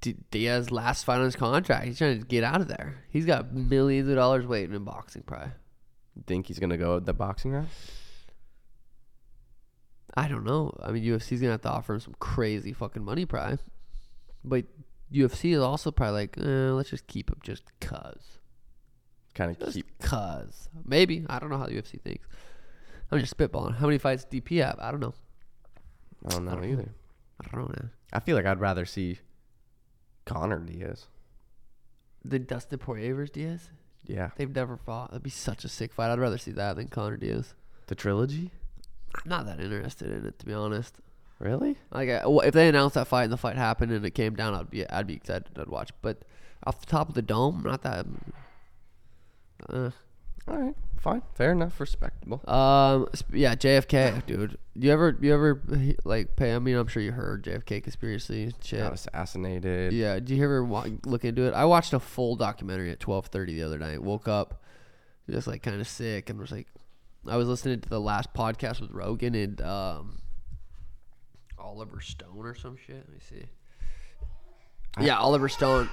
[0.00, 1.84] D- Diaz last fight on his contract.
[1.86, 3.02] He's trying to get out of there.
[3.10, 5.50] He's got millions of dollars waiting in boxing, probably.
[6.26, 7.66] Think he's gonna go the boxing route?
[10.14, 10.74] I don't know.
[10.82, 13.58] I mean, UFC's gonna have to offer him some crazy fucking money, probably.
[14.44, 14.64] But
[15.12, 18.38] UFC is also probably like, eh, let's just keep him just cause,
[19.34, 19.86] Kind of keep.
[20.00, 20.68] cause.
[20.84, 22.26] Maybe I don't know how the UFC thinks.
[23.12, 23.76] I'm just spitballing.
[23.76, 24.78] How many fights DP have?
[24.80, 25.14] I don't know.
[26.26, 26.72] I don't know I don't know.
[26.72, 26.94] either.
[27.44, 27.88] I don't know.
[28.12, 29.18] I feel like I'd rather see
[30.30, 31.06] Conor Diaz.
[32.24, 33.70] The Dustin Poirier Diaz.
[34.06, 35.10] Yeah, They've never fought.
[35.10, 36.10] That'd be such a sick fight.
[36.10, 37.54] I'd rather see that than Conor Diaz.
[37.86, 38.50] the trilogy.
[39.14, 40.94] I'm not that interested in it, to be honest.
[41.38, 41.76] Really?
[41.90, 44.34] Like, I, well, if they announced that fight and the fight happened and it came
[44.34, 45.48] down, I'd be, I'd be excited.
[45.58, 45.90] I'd watch.
[46.02, 46.18] But
[46.64, 48.06] off the top of the dome, not that.
[49.68, 49.90] Uh,
[50.48, 52.40] All right, fine, fair enough, respectable.
[52.48, 54.56] um, sp- yeah, JFK, dude.
[54.74, 55.60] You ever, you ever
[56.04, 56.54] like pay?
[56.54, 58.80] I mean, I'm sure you heard JFK conspiracy shit.
[58.80, 59.92] Got assassinated.
[59.92, 60.14] Yeah.
[60.14, 61.54] Did you ever wa- look into it?
[61.54, 64.02] I watched a full documentary at 12:30 the other night.
[64.02, 64.62] Woke up
[65.28, 66.66] just like kind of sick and was like,
[67.26, 70.18] I was listening to the last podcast with Rogan and um,
[71.58, 72.96] Oliver Stone or some shit.
[72.96, 73.44] Let me see.
[75.00, 75.88] yeah, Oliver Stone,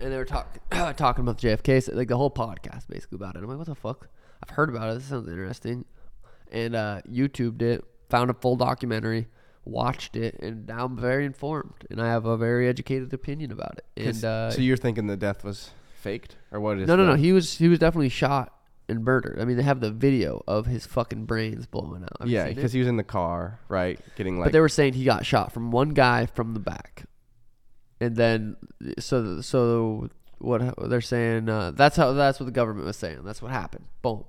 [0.00, 0.60] and they were talking
[0.94, 3.42] talking about JFK, so, like the whole podcast basically about it.
[3.42, 4.08] I'm like, what the fuck?
[4.42, 4.94] I've heard about it.
[4.94, 5.84] This sounds interesting,
[6.50, 9.28] and uh, YouTubed it, found a full documentary,
[9.64, 13.78] watched it, and now I'm very informed, and I have a very educated opinion about
[13.78, 13.84] it.
[13.96, 16.88] And uh, so you're thinking the death was faked, or what is?
[16.88, 17.14] no, no, no.
[17.14, 18.54] He was he was definitely shot
[18.88, 19.38] and murdered.
[19.40, 22.16] I mean, they have the video of his fucking brains blowing out.
[22.20, 24.46] Have yeah, because he was in the car, right, getting like.
[24.46, 27.04] but they were saying he got shot from one guy from the back,
[28.00, 28.56] and then
[28.98, 30.08] so so
[30.40, 33.20] what they're saying uh, that's how that's what the government was saying.
[33.24, 33.84] That's what happened.
[34.02, 34.24] Boom.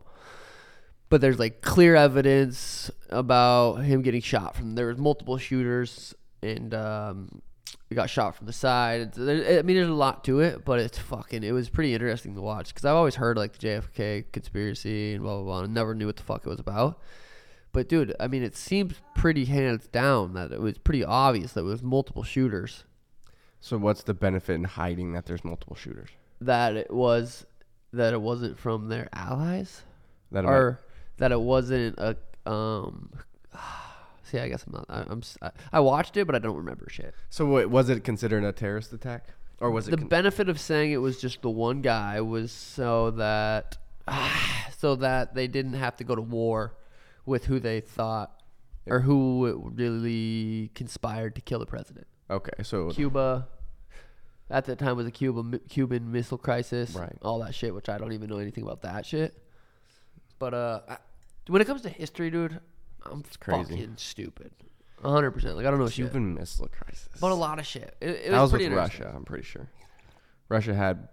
[1.09, 4.75] But there's like clear evidence about him getting shot from.
[4.75, 7.41] There was multiple shooters, and um,
[7.89, 9.13] he got shot from the side.
[9.13, 11.43] There- I mean, there's a lot to it, but it's fucking.
[11.43, 15.23] It was pretty interesting to watch because I've always heard like the JFK conspiracy and
[15.23, 15.63] blah blah blah.
[15.63, 16.99] and never knew what the fuck it was about.
[17.73, 21.61] But dude, I mean, it seems pretty hands down that it was pretty obvious that
[21.61, 22.83] it was multiple shooters.
[23.61, 26.09] So what's the benefit in hiding that there's multiple shooters?
[26.41, 27.45] That it was
[27.93, 29.83] that it wasn't from their allies,
[30.31, 30.79] That or
[31.17, 33.11] that it wasn't a um.
[34.23, 34.85] See, I guess I'm not.
[34.89, 35.21] I, I'm.
[35.71, 37.13] I watched it, but I don't remember shit.
[37.29, 39.25] So wait, was it considered a terrorist attack,
[39.59, 39.91] or was it?
[39.91, 43.77] The con- benefit of saying it was just the one guy was so that,
[44.77, 46.73] so that they didn't have to go to war
[47.25, 48.41] with who they thought
[48.87, 52.07] or who really conspired to kill the president.
[52.31, 53.47] Okay, so Cuba.
[54.49, 57.15] At that time was a Cuba Cuban Missile Crisis, Right.
[57.21, 59.33] All that shit, which I don't even know anything about that shit.
[60.39, 60.97] But uh, I,
[61.47, 62.59] when it comes to history, dude,
[63.05, 63.71] I'm crazy.
[63.71, 64.51] fucking stupid.
[65.01, 65.55] hundred percent.
[65.55, 66.11] Like I don't know shit.
[66.11, 67.07] Cuban Missile Crisis.
[67.21, 67.95] but a lot of shit.
[68.01, 68.73] It, it that was was with.
[68.73, 69.11] Russia.
[69.15, 69.69] I'm pretty sure.
[70.49, 71.07] Russia had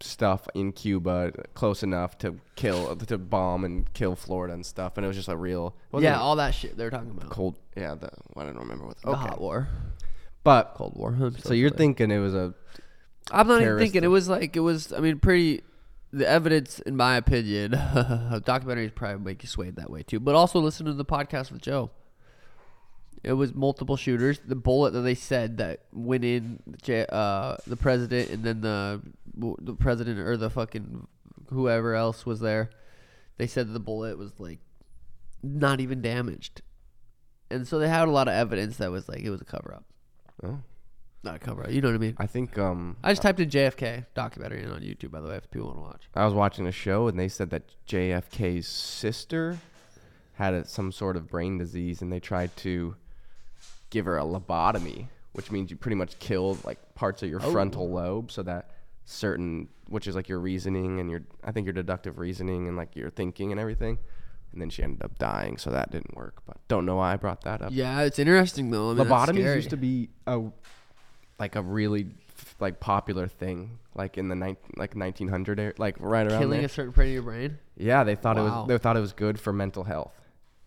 [0.00, 5.04] stuff in Cuba close enough to kill, to bomb and kill Florida and stuff, and
[5.04, 5.74] it was just a real.
[5.96, 7.30] Yeah, all that shit they're talking about.
[7.30, 7.58] cold.
[7.76, 9.00] Yeah, the I don't remember what.
[9.00, 9.68] The Okay, hot war,
[10.44, 11.10] but Cold War.
[11.10, 11.78] I'm so you're sorry.
[11.78, 12.54] thinking it was a
[13.30, 14.04] I'm not even terrorist thinking.
[14.04, 14.92] It was like it was.
[14.92, 15.62] I mean, pretty.
[16.12, 20.20] The evidence, in my opinion, documentaries probably make you swayed that way too.
[20.20, 21.90] But also listen to the podcast with Joe.
[23.24, 24.38] It was multiple shooters.
[24.46, 29.00] The bullet that they said that went in J- uh, the president and then the
[29.60, 31.08] the president or the fucking
[31.48, 32.70] whoever else was there.
[33.38, 34.60] They said that the bullet was like
[35.42, 36.62] not even damaged,
[37.50, 39.74] and so they had a lot of evidence that was like it was a cover
[39.74, 39.84] up,
[40.44, 40.60] oh,
[41.22, 41.66] not a cover.
[41.70, 42.16] You know what I mean?
[42.18, 45.10] I think um I just typed in JFK documentary in on YouTube.
[45.10, 46.02] By the way, if people want to watch.
[46.14, 49.58] I was watching a show and they said that JFK's sister
[50.34, 52.96] had a, some sort of brain disease and they tried to
[53.90, 57.50] give her a lobotomy, which means you pretty much kill like parts of your Oh.
[57.52, 58.70] frontal lobe so that
[59.06, 62.96] certain which is like your reasoning and your I think your deductive reasoning and like
[62.96, 63.98] your thinking and everything.
[64.54, 66.42] And then she ended up dying, so that didn't work.
[66.46, 67.70] But don't know why I brought that up.
[67.72, 68.92] Yeah, it's interesting though.
[68.92, 70.40] I mean, Lobotomies used to be a
[71.38, 72.14] like a really
[72.60, 76.66] like popular thing, like in the nine, like 1900 era, like right around killing there.
[76.66, 77.58] a certain part of your brain.
[77.76, 80.12] Yeah, they thought it was they thought it was good for mental health.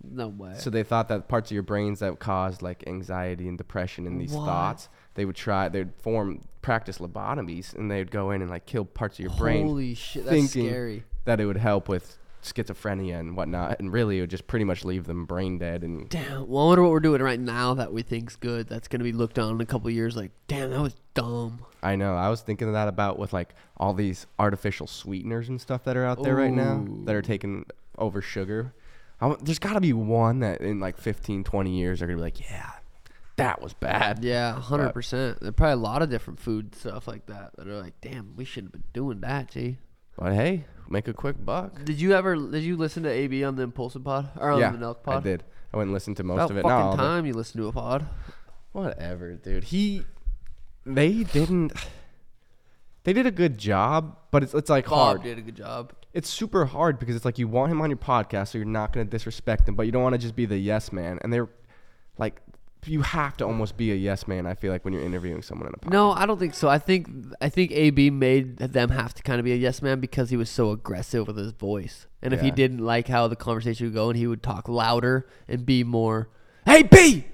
[0.04, 0.54] No way.
[0.58, 4.20] So they thought that parts of your brains that caused like anxiety and depression and
[4.22, 4.46] these What?
[4.46, 8.84] thoughts, they would try they'd form practice lobotomies and they'd go in and like kill
[8.86, 11.04] parts of your brain Holy shit, that's thinking scary.
[11.26, 12.18] that it would help with
[12.52, 16.10] schizophrenia and whatnot and really it would just pretty much leave them brain dead and
[16.10, 16.48] Damn.
[16.48, 18.68] Well, I wonder what we're doing right now that we think's good.
[18.68, 20.16] That's gonna be looked on in a couple years.
[20.16, 21.66] Like, damn, that was dumb.
[21.84, 22.16] I know.
[22.16, 25.96] I was thinking of that about with like all these artificial sweeteners and stuff that
[25.96, 27.66] are out there right now that are taking
[27.98, 28.74] over sugar.
[29.20, 32.22] I, there's got to be one that in like 15, 20 years they're going to
[32.22, 32.72] be like, yeah,
[33.38, 34.24] that was bad.
[34.24, 35.40] Yeah, hundred percent.
[35.40, 38.46] There's probably a lot of different food stuff like that that are like, damn, we
[38.46, 39.50] shouldn't have been doing that.
[39.50, 39.78] Gee.
[40.18, 41.84] But hey, make a quick buck.
[41.86, 42.36] Did you ever?
[42.36, 45.16] Did you listen to AB on the Impulsive Pod or on yeah, the Nelk Pod?
[45.16, 45.44] I did.
[45.74, 46.64] I went and listened to most About of it.
[46.64, 48.06] fucking Not time you listen to a pod.
[48.72, 49.66] Whatever, dude.
[49.66, 50.04] He,
[50.86, 51.74] they didn't.
[53.04, 55.24] They did a good job, but it's it's like Bob hard.
[55.24, 55.94] did a good job.
[56.14, 58.92] it's super hard because it's like you want him on your podcast, so you're not
[58.94, 61.18] going to disrespect him, but you don't want to just be the yes man.
[61.22, 61.50] And they're
[62.18, 62.42] like,
[62.86, 64.46] you have to almost be a yes man.
[64.46, 65.92] I feel like when you're interviewing someone in a podcast.
[65.92, 66.70] No, I don't think so.
[66.70, 67.10] I think
[67.42, 70.38] I think AB made them have to kind of be a yes man because he
[70.38, 72.08] was so aggressive with his voice.
[72.22, 72.56] And if he Yeah.
[72.56, 76.30] didn't like how the conversation would go, and he would talk louder and be more,
[76.66, 77.26] "Hey B,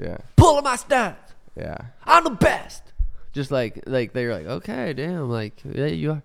[0.00, 1.32] Yeah, pulling my stats.
[1.56, 1.76] yeah.
[2.04, 2.82] I'm the best."
[3.32, 6.22] Just like like they're like, okay, damn, like yeah, you are.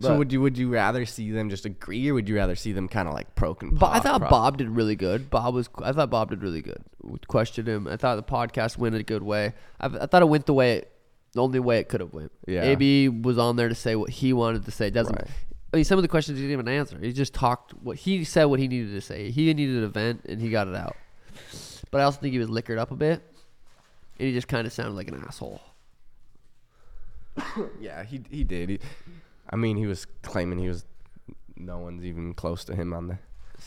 [0.00, 2.72] So would you would you rather see them just agree, or would you rather see
[2.72, 5.30] them kind of like pro and But I thought pro- Bob did really good.
[5.30, 5.68] Bob was.
[5.82, 6.82] I thought Bob did really good.
[7.02, 7.86] We questioned him.
[7.86, 9.52] I thought the podcast went a good way.
[9.80, 10.92] I, I thought it went the way, it,
[11.32, 12.32] the only way it could have went.
[12.46, 12.62] Yeah.
[12.62, 14.90] AB was on there to say what he wanted to say.
[14.90, 15.14] Doesn't.
[15.14, 15.28] Right.
[15.72, 16.98] I mean, some of the questions he didn't even answer.
[16.98, 17.72] He just talked.
[17.74, 19.30] What he said, what he needed to say.
[19.30, 20.96] He needed an event, and he got it out.
[21.90, 23.22] But I also think he was liquored up a bit,
[24.18, 25.60] and he just kind of sounded like an asshole.
[27.80, 28.68] Yeah, he he did.
[28.68, 28.80] He,
[29.50, 30.84] I mean, he was claiming he was.
[31.56, 33.18] No one's even close to him on the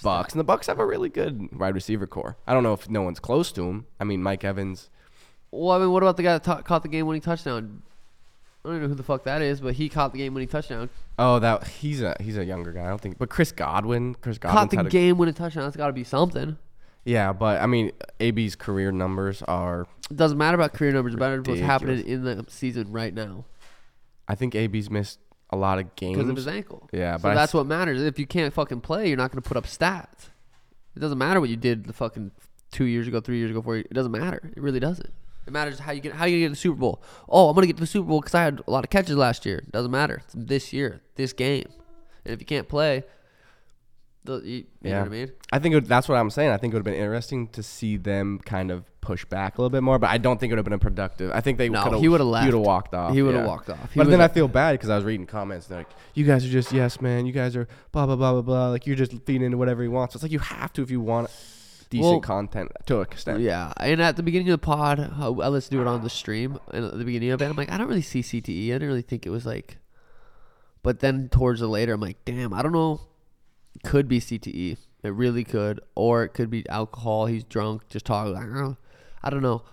[0.02, 2.38] Bucs, and the Bucs have a really good wide receiver corps.
[2.48, 3.86] I don't know if no one's close to him.
[4.00, 4.90] I mean, Mike Evans.
[5.52, 7.84] Well, I mean, what about the guy that ta- caught the game-winning touchdown?
[8.66, 10.90] I don't know who the fuck that is, but he caught the game-winning touchdown.
[11.20, 12.86] Oh, that he's a he's a younger guy.
[12.86, 15.66] I don't think, but Chris Godwin, Chris Godwin Caught the game-winning touchdown.
[15.66, 16.58] That's got to be something.
[17.06, 17.92] Yeah, but I mean,
[18.22, 19.86] AB's career numbers are.
[20.10, 21.14] It doesn't matter about career numbers.
[21.14, 23.46] It matters what's happening in the season right now
[24.28, 25.20] I think AB's missed
[25.54, 26.90] a lot of games because of his ankle.
[26.92, 28.02] Yeah, so but that's what matters.
[28.02, 30.30] If you can't fucking play, you're not going to put up stats.
[30.96, 32.32] It doesn't matter what you did the fucking
[32.72, 33.76] two years ago, three years ago, four.
[33.76, 33.88] Years.
[33.90, 34.52] It doesn't matter.
[34.56, 35.12] It really doesn't.
[35.46, 37.02] It matters how you get how you get to the Super Bowl.
[37.28, 39.16] Oh, I'm gonna get to the Super Bowl because I had a lot of catches
[39.18, 39.58] last year.
[39.58, 40.22] It doesn't matter.
[40.24, 41.68] It's this year, this game,
[42.24, 43.04] and if you can't play,
[44.26, 45.00] the, you, you know Yeah.
[45.00, 45.32] what I mean.
[45.52, 46.50] I think it, that's what I'm saying.
[46.52, 49.62] I think it would have been interesting to see them kind of push back a
[49.62, 51.32] little bit more, but I don't think it would have been productive.
[51.34, 52.46] I think they No, could've- he would've left.
[52.46, 53.14] He would have walked off.
[53.14, 53.48] He would've yeah.
[53.48, 53.92] walked off.
[53.92, 56.26] He But then I feel bad because I was reading comments and they're like, "You
[56.26, 57.26] guys are just yes, man.
[57.26, 58.70] You guys are blah blah blah blah blah.
[58.70, 61.02] Like you're just feeding into whatever he wants." It's like you have to if you
[61.02, 61.30] want.
[61.90, 63.40] decent Well- content to an extent.
[63.42, 66.02] Yeah, and at the beginning of the pod, uh, I I listened to it on
[66.02, 68.70] the stream, and at the beginning of it, I'm like, I don't really see CTE.
[68.70, 69.78] I didn't really think it was like.
[70.82, 73.02] But then towards the later, I'm like, damn, I don't know.
[73.84, 74.78] Could be CTE.
[75.04, 77.26] It really could, or it could be alcohol.
[77.26, 78.78] He's drunk, just talking.
[79.24, 79.64] I don't know.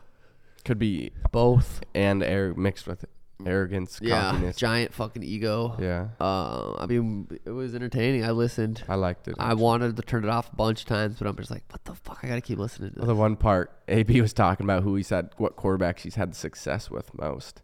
[0.65, 1.81] Could be Both.
[1.95, 3.05] and air mixed with
[3.47, 4.57] arrogance, Yeah, cockiness.
[4.57, 5.75] giant fucking ego.
[5.81, 8.25] Yeah, Uh, I mean, it was entertaining.
[8.25, 8.85] I listened.
[8.89, 9.37] I liked it.
[9.39, 11.83] I wanted to turn it off a bunch of times, but I'm just like, what
[11.85, 12.19] the fuck?
[12.23, 15.09] I gotta keep listening to Well, the one part AB was talking about who he's
[15.09, 17.63] had, what quarterbacks he's had success with most,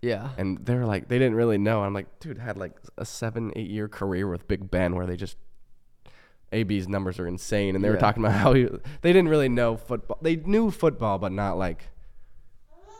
[0.00, 0.30] Yeah.
[0.38, 1.82] and they're like, they didn't really know.
[1.82, 5.16] I'm like, dude, had like a seven, eight year career with Big Ben, where they
[5.16, 5.36] just
[6.52, 8.64] AB's numbers are insane, and they were talking about how he,
[9.02, 10.18] they didn't really know football.
[10.20, 11.84] They knew football, but not like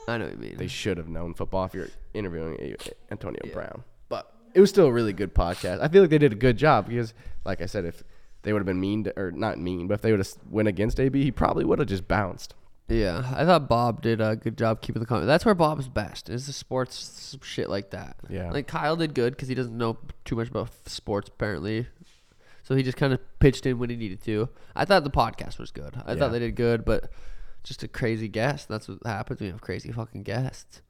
[0.08, 0.56] I know what you mean.
[0.56, 1.64] they should have known football.
[1.64, 2.76] If you're interviewing
[3.10, 3.52] Antonio Yeah.
[3.52, 5.80] Brown, but it was still a really good podcast.
[5.80, 7.12] I feel like they did a good job because,
[7.44, 8.02] like I said, if
[8.42, 10.68] they would have been mean to, or not mean, but if they would have went
[10.68, 12.54] against AB, he probably would have just bounced.
[12.88, 15.28] Yeah, I thought Bob did a good job keeping the comment.
[15.28, 18.16] That's where Bob's best is the sports shit like that.
[18.28, 18.50] Yeah.
[18.50, 21.86] like Kyle did good because he doesn't know too much about sports apparently,
[22.70, 24.48] so he just kind of pitched in when he needed to.
[24.76, 26.00] I thought the podcast was good.
[26.06, 26.18] I Yeah.
[26.20, 27.10] thought they did good, but
[27.64, 28.68] just a crazy guest.
[28.68, 30.80] That's what happens when you have crazy fucking guests.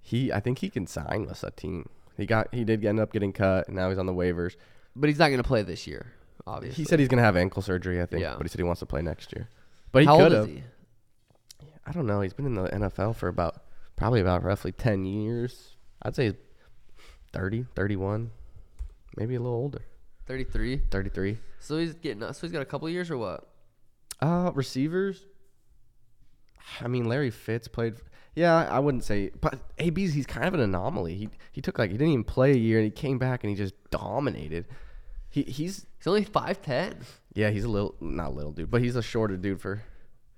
[0.00, 1.88] He, I think he can sign with a team.
[2.16, 4.54] He got, he did end up getting cut, and now he's on the waivers.
[4.94, 6.12] But he's not going to play this year,
[6.46, 6.84] obviously.
[6.84, 8.34] He said he's gonna have ankle surgery, I think, Yeah.
[8.36, 9.48] but he said he wants to play next year.
[9.90, 10.48] But he could have.
[11.84, 12.20] I don't know.
[12.20, 13.62] He's been in the NFL for about
[13.96, 15.76] probably about roughly 10 years.
[16.02, 16.34] I'd say he's
[17.32, 18.30] 30, 31,
[19.16, 19.82] maybe a little older.
[20.26, 20.82] Thirty-three.
[20.90, 21.38] 33.
[21.60, 22.20] So he's getting.
[22.32, 23.48] So he's got a couple years or what?
[24.20, 25.24] Uh, receivers.
[26.80, 27.94] I mean, Larry Fitz played.
[28.34, 31.14] Yeah, I wouldn't say, but AB's he's kind of an anomaly.
[31.16, 33.50] He he took like he didn't even play a year and he came back and
[33.50, 34.66] he just dominated.
[35.30, 36.98] He he's He's only five ten.
[37.34, 39.82] yeah he's a little not little dude, but he's a shorter dude for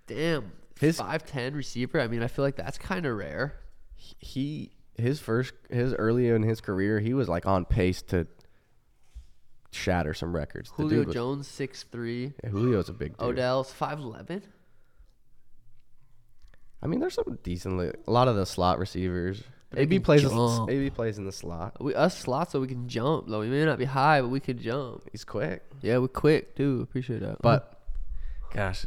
[0.06, 0.52] Damn.
[0.80, 2.00] His- five ten receiver.
[2.00, 3.54] I mean, I feel like that's kind of rare.
[3.96, 8.26] he his first his early in his career he was like on pace to
[9.70, 10.70] shatter some records.
[10.70, 12.32] The Julio dude was- Jones six three.
[12.42, 13.38] yeah, Julio's a big dude.
[13.38, 14.42] Odell's five eleven.
[16.82, 19.42] I mean, there's some decently a lot of the slot receivers.
[19.72, 20.70] they AB can plays jump.
[20.70, 21.76] AB plays in the slot.
[21.82, 23.40] We us slots so we can jump though.
[23.40, 25.02] We may not be high, but we can jump.
[25.10, 25.62] He's quick.
[25.82, 26.80] Yeah, we're quick too.
[26.82, 27.42] Appreciate that.
[27.42, 27.80] But
[28.54, 28.86] gosh,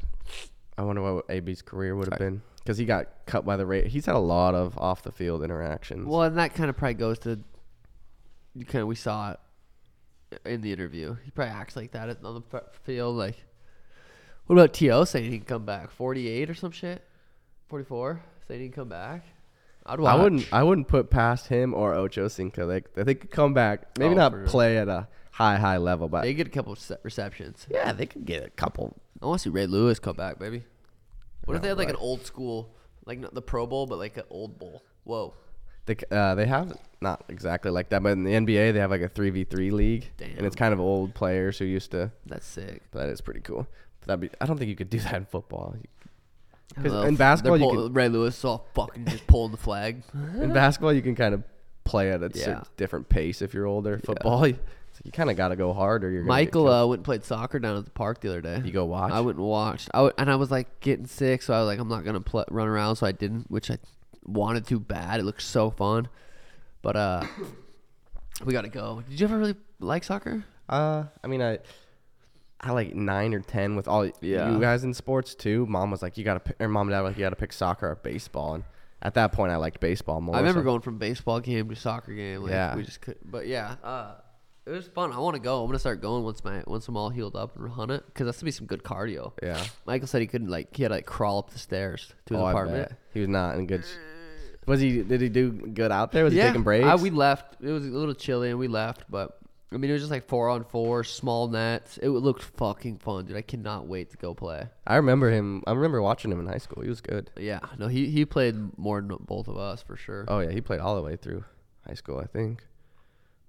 [0.78, 3.88] I wonder what AB's career would have been because he got cut by the rate.
[3.88, 6.08] He's had a lot of off the field interactions.
[6.08, 7.40] well, and that kind of probably goes to.
[8.54, 9.40] You kind of we saw it
[10.46, 11.16] in the interview.
[11.24, 13.16] He probably acts like that on the field.
[13.16, 13.36] Like,
[14.48, 15.92] what about To saying he can come back?
[15.92, 17.04] Forty eight or some shit.
[17.68, 19.26] Forty four saying he can come back.
[19.86, 20.14] I'd watch.
[20.14, 20.54] I wouldn't.
[20.54, 22.68] I wouldn't put past him or Ocho Cinco.
[22.68, 23.98] They they could come back.
[23.98, 24.48] Maybe Oh, not real.
[24.48, 27.66] play at a high high level, but They get a couple receptions.
[27.70, 28.96] yeah, they could get a couple.
[29.22, 30.64] I want to see Ray Lewis come back, baby.
[31.46, 34.18] What if they had like an old school, like not the Pro Bowl, but like
[34.18, 34.84] an old bowl?
[35.04, 35.34] Whoa.
[35.86, 39.02] They uh, they have not exactly like that, but in the NBA they have like
[39.02, 40.38] a three v three league, Damn.
[40.38, 42.12] and it's kind of old players who used to.
[42.26, 42.84] That's sick.
[42.92, 43.68] That is pretty cool.
[44.06, 44.30] That'd be.
[44.40, 45.76] I don't think you could do that in football.
[46.76, 50.04] Because Well, in basketball, you pull- Ray Lewis is all fucking just pulling the flag.
[50.40, 51.44] In basketball, you can kind of
[51.84, 52.64] play at a Yeah.
[52.78, 54.00] different pace if you're older.
[54.06, 54.58] Football, you,
[55.04, 57.60] you kind of got to go hard or you're Michael uh, went and played soccer
[57.60, 58.62] down at the park the other day.
[58.64, 59.12] you go watch.
[59.12, 59.90] I went and watched.
[59.94, 62.22] I w- and I was like getting sick, so I was like, I'm not gonna
[62.22, 63.78] pl- run around, so I didn't, which I
[64.26, 65.20] wanted to bad.
[65.20, 66.08] It looks so fun,
[66.82, 67.24] but uh,
[68.46, 69.04] we gotta go.
[69.10, 70.44] Did you ever really like soccer?
[70.70, 71.60] Uh, I mean, I,
[72.60, 74.52] I like nine or ten with all Yeah.
[74.52, 75.66] you guys in sports too.
[75.66, 77.32] Mom was like, you got to, pick or mom and dad were like, you got
[77.32, 78.54] to pick soccer or baseball.
[78.56, 78.64] And
[79.02, 80.36] at that point, I liked baseball more.
[80.36, 82.44] I remember so- going from baseball game to soccer game.
[82.44, 82.76] Like, Yeah.
[82.76, 84.14] we just could, but yeah, uh,
[84.66, 85.12] it was fun.
[85.12, 85.62] I want to go.
[85.62, 88.26] I'm gonna start going once my once I'm all healed up and hunt it because
[88.26, 89.34] that's gonna be some good cardio.
[89.42, 89.64] Yeah.
[89.86, 92.42] Michael said he couldn't like he had to like crawl up the stairs to his
[92.42, 92.92] Oh, apartment.
[93.14, 93.84] He was not in good.
[93.84, 95.02] sh- Was he?
[95.02, 96.24] Did he do good out there?
[96.24, 96.86] Was yeah, he taking breaks?
[96.86, 97.58] I, we left.
[97.64, 99.38] It was a little chilly and we left, but
[99.74, 101.98] I mean it was just like four on four, small nets.
[101.98, 103.38] It looked fucking fun, dude.
[103.38, 104.68] I cannot wait to go play.
[104.86, 105.64] I remember him.
[105.66, 106.84] I remember watching him in high school.
[106.84, 107.32] He was good.
[107.36, 110.26] Yeah, no, he he played more than both of us for sure.
[110.28, 111.44] Oh yeah, he played all the way through
[111.88, 112.20] high school.
[112.20, 112.64] I think.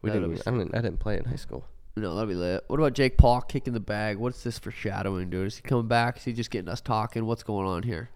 [0.03, 0.45] We That'll didn't.
[0.45, 0.75] be I didn't.
[0.75, 1.65] I didn't play in high school.
[1.97, 2.65] No, that'd be lit.
[2.69, 4.17] What about Jake Paul kicking the bag?
[4.17, 5.47] What's this foreshadowing, dude?
[5.47, 6.17] Is he coming back?
[6.17, 7.27] Is he just getting us talking?
[7.27, 8.09] What's going on here?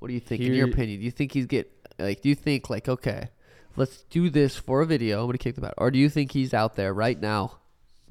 [0.00, 0.40] What do you think?
[0.40, 2.20] in your Here- opinion, do you think he's get like?
[2.22, 3.28] Do you think like okay,
[3.76, 5.20] let's do this for a video?
[5.20, 7.58] I'm gonna kick the bag, or do you think he's out there right now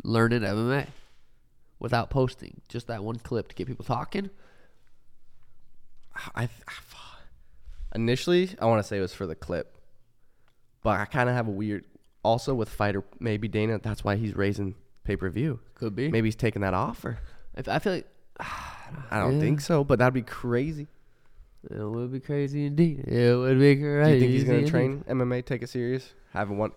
[0.04, 0.88] learning MMA
[1.80, 4.30] without posting just that one clip to get people talking?
[6.34, 6.48] I
[7.96, 9.78] initially I want to say it was for the clip,
[10.82, 11.84] but I kind of have a weird.
[12.24, 13.80] Also with fighter, maybe Dana.
[13.82, 15.60] That's why he's raising pay per view.
[15.76, 16.10] Could be.
[16.10, 17.18] Maybe he's taking that offer.
[17.56, 18.08] If I feel like
[18.40, 19.40] I don't Yeah.
[19.40, 20.88] think so, but that'd be crazy.
[21.70, 23.00] It would be crazy indeed.
[23.08, 24.12] It would be crazy.
[24.12, 25.46] Do you think he's gonna train MMA?
[25.46, 26.14] Take it serious?
[26.34, 26.72] Have one.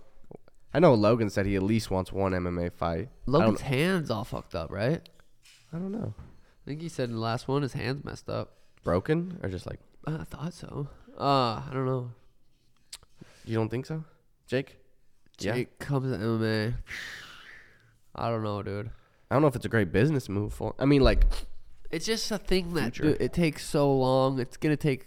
[0.75, 3.09] I know Logan said he at least wants one MMA fight.
[3.27, 5.07] Logan's hands all fucked up, right?
[5.73, 6.15] I don't know.
[6.19, 8.57] I think he said in the last one his hands messed up.
[8.83, 10.89] Broken or just like I thought so.
[11.19, 12.11] Uh, I don't know.
[13.45, 14.05] you don't think so,
[14.47, 14.77] Jake?
[15.39, 15.55] Yeah.
[15.55, 16.75] Jake comes to MMA.
[18.15, 18.91] I don't know, dude.
[19.31, 20.75] I don't know if it's a great business move for.
[20.79, 21.25] I mean, like
[21.91, 24.39] It's just a thing that dude, it takes so long.
[24.39, 25.07] It's gonna take.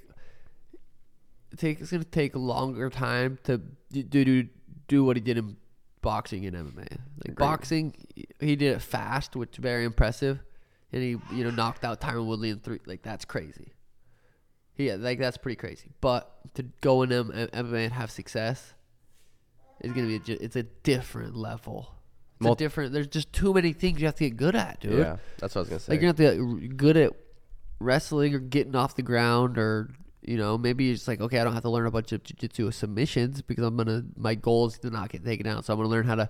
[1.51, 3.61] It take, it's gonna take a longer time to
[3.91, 4.47] do do
[4.87, 5.55] do what he did in
[6.01, 6.77] boxing and MMA.
[6.77, 7.37] Like Agreed.
[7.37, 7.93] boxing,
[8.39, 10.39] he did it fast, which is very impressive,
[10.91, 12.79] and he you know knocked out Tyron Woodley in three.
[12.85, 13.73] Like that's crazy.
[14.75, 15.89] Yeah, like that's pretty crazy.
[16.01, 18.73] But to go in M- MMA and have success
[19.81, 21.93] is gonna be a, it's a different level.
[22.35, 22.93] It's Mul- a different.
[22.93, 24.99] There's just too many things you have to get good at, dude.
[24.99, 25.93] yeah, that's what I was gonna say.
[25.93, 27.13] Like you're not the good at
[27.79, 29.89] wrestling or getting off the ground or
[30.23, 32.23] you know maybe you're just like okay I don't have to learn a bunch of
[32.23, 35.79] jiu-jitsu submissions because I'm gonna my goal is to not get taken down so I'm
[35.79, 36.29] gonna learn how to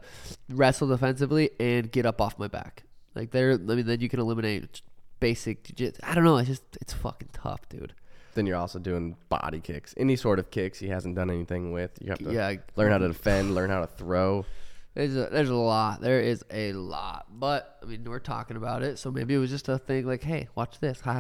[0.49, 2.83] wrestle defensively and get up off my back
[3.15, 4.81] like there I mean then you can eliminate
[5.21, 7.93] basic jiu-jitsu I don't know it's just it's fucking tough dude
[8.37, 11.91] then you're also doing body kicks, any sort of kicks he hasn't done anything with.
[11.99, 14.45] You have to yeah learn how to defend, learn how to throw.
[14.93, 16.01] There's a, there's a lot.
[16.01, 17.27] There is a lot.
[17.29, 18.97] But, I mean, we're talking about it.
[18.97, 21.01] So maybe it was just a thing like, hey, watch this.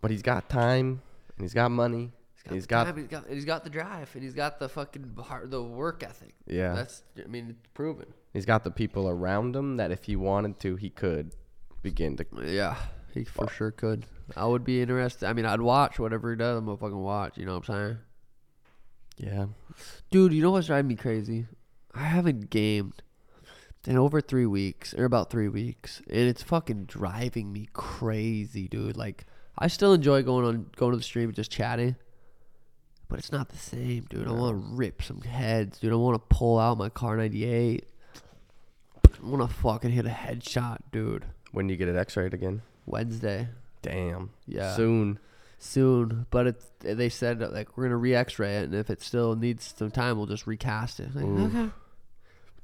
[0.00, 1.02] But he's got time
[1.36, 2.12] and he's got money.
[2.48, 5.50] he's got time, he's got he's got the drive and he's got the fucking heart,
[5.50, 6.34] the work ethic.
[6.46, 6.72] Yeah.
[6.74, 8.06] That's I mean it's proven.
[8.32, 11.32] he's got the people around him that if he wanted to, he could
[11.82, 12.26] begin to.
[12.44, 12.76] Yeah,
[13.18, 14.06] he for sure could.
[14.36, 15.26] I would be interested.
[15.26, 16.58] I mean, I'd watch whatever he does.
[16.58, 17.36] I'm gonna fucking watch.
[17.38, 17.98] You know what I'm saying?
[19.18, 19.46] Yeah,
[20.10, 21.46] Dude, you know what's driving me crazy?
[21.92, 23.02] I haven't gamed
[23.84, 28.96] in over three weeks, or about three weeks, and it's fucking driving me crazy, dude.
[28.96, 29.26] Like,
[29.58, 31.96] I still enjoy going on going to the stream and just chatting,
[33.08, 34.28] but it's not the same, dude.
[34.28, 35.92] I want to rip some heads, dude.
[35.92, 37.80] I want to pull out my Kar98.
[38.14, 41.24] I want to fucking hit a headshot, dude.
[41.50, 42.62] when you get it X-rayed again.
[42.88, 43.48] Wednesday,
[43.82, 44.30] Damn.
[44.46, 44.74] Yeah.
[44.74, 45.18] Soon.
[45.58, 49.74] soon, but it's they said like we're gonna re-X-ray it, and if it still needs
[49.76, 51.14] some time, we'll just recast it.
[51.14, 51.70] Like, okay.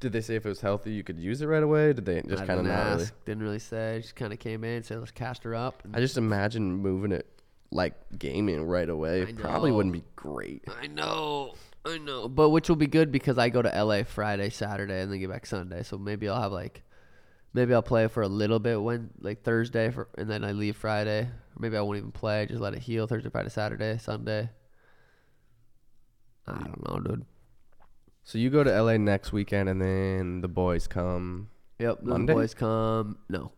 [0.00, 1.92] Did they say if it was healthy, you could use it right away?
[1.92, 3.02] Did they just kind of didn't really?
[3.04, 4.00] ask, Didn't really say.
[4.02, 5.82] Just kind of came in, and said let's cast her up.
[5.94, 7.26] I just imagine moving it
[7.70, 9.32] like gaming right away.
[9.32, 10.64] Probably wouldn't be great.
[10.80, 11.54] I know,
[11.84, 15.10] I know, but which will be good because I go to LA Friday, Saturday, and
[15.10, 15.82] then get back Sunday.
[15.82, 16.82] So maybe I'll have like,
[17.54, 20.76] maybe I'll play for a little bit when like Thursday for, and then I leave
[20.76, 21.22] Friday.
[21.22, 22.46] Or maybe I won't even play.
[22.46, 24.50] Just let it heal Thursday, Friday, Saturday, Sunday.
[26.46, 27.24] I don't know, dude.
[28.22, 31.48] So you go to LA next weekend, and then the boys come.
[31.78, 32.32] Yep, Monday?
[32.32, 33.18] the boys come.
[33.28, 33.52] No,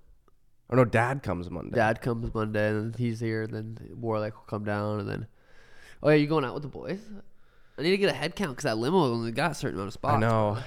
[0.69, 1.77] Oh no, Dad comes Monday.
[1.77, 3.47] Dad comes Monday, and he's here.
[3.47, 5.27] Then Warlike will come down, and then.
[6.03, 7.01] Oh yeah, you going out with the boys?
[7.79, 9.89] I need to get a head count because that limo only got a certain amount
[9.89, 10.17] of spots.
[10.17, 10.59] I know.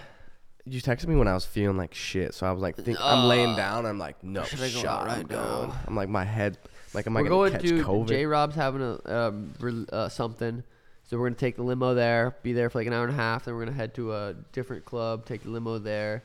[0.69, 3.27] You texted me when I was feeling like shit, so I was like, think, I'm
[3.27, 3.85] laying down.
[3.85, 5.73] I'm like, no Should I go shot, right I'm now?
[5.87, 6.57] I'm like, my head.
[6.93, 8.07] Like, am I we're gonna going catch to COVID?
[8.07, 10.63] J Rob's having a um, re- uh, something,
[11.03, 13.15] so we're gonna take the limo there, be there for like an hour and a
[13.15, 13.45] half.
[13.45, 16.23] Then we're gonna head to a different club, take the limo there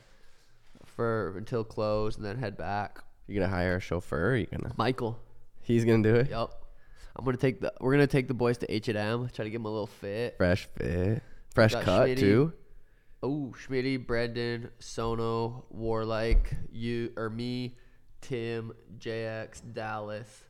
[0.85, 2.99] for until close, and then head back.
[3.27, 4.31] you gonna hire a chauffeur?
[4.31, 4.73] Or you gonna?
[4.77, 5.19] Michael,
[5.63, 6.29] He's gonna do it.
[6.29, 6.51] yep.
[7.15, 7.73] I'm gonna take the.
[7.79, 9.87] We're gonna take the boys to H and M, try to give them a little
[9.87, 10.35] fit.
[10.37, 11.23] Fresh fit,
[11.53, 12.19] fresh Got cut Schmitty.
[12.19, 12.53] too.
[13.25, 17.75] Oh, Schmitty, Brendan, Sono, Warlike, you or me,
[18.21, 20.43] Tim, JX, Dallas.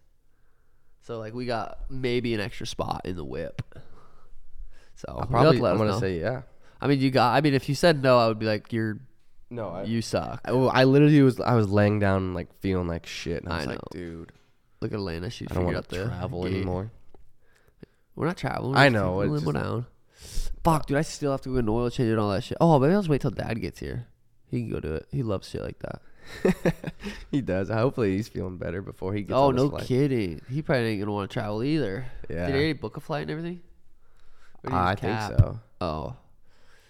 [1.01, 3.61] So like we got maybe an extra spot in the whip.
[4.95, 5.59] So I'll you'll have probably.
[5.59, 5.99] to I'm gonna know.
[5.99, 6.41] say yeah.
[6.81, 7.33] I mean, you got.
[7.35, 8.99] I mean, if you said no, I would be like, "You're
[9.49, 9.83] No, I.
[9.83, 11.39] you suck." I, I literally was.
[11.39, 13.87] I was laying down, like feeling like shit, and I I was like, know.
[13.91, 14.31] dude,
[14.81, 15.29] Look at Elena.
[15.29, 16.53] She don't figured want out to the travel gate.
[16.55, 16.91] anymore.
[18.15, 18.73] We're not traveling.
[18.73, 19.85] We're I know, taking the it's limo just- down.
[20.65, 20.97] Fuck, dude.
[20.97, 22.57] I still have to go get an oil change and all that shit.
[22.59, 24.07] Oh, maybe I'll just wait till Dad gets here.
[24.49, 25.07] He can go do it.
[25.11, 26.01] He loves shit like that.
[27.31, 27.69] he does.
[27.69, 29.33] Hopefully, he's feeling better before he gets.
[29.33, 29.85] oh, on no flight.
[29.85, 30.41] kidding.
[30.49, 32.07] He probably ain't gonna want to travel either.
[32.29, 33.61] Yeah, Did he already book a flight and everything?
[34.63, 35.59] Or did he I just think so.
[35.81, 36.15] Oh,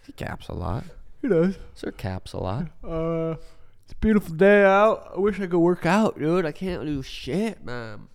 [0.05, 0.85] He caps a lot.
[1.21, 1.57] he does.
[1.73, 2.67] Sir caps a lot.
[2.83, 3.35] Uh,
[3.83, 5.11] it's a beautiful day out.
[5.15, 6.45] I wish I could work out, dude.
[6.45, 8.07] I can't do shit, man.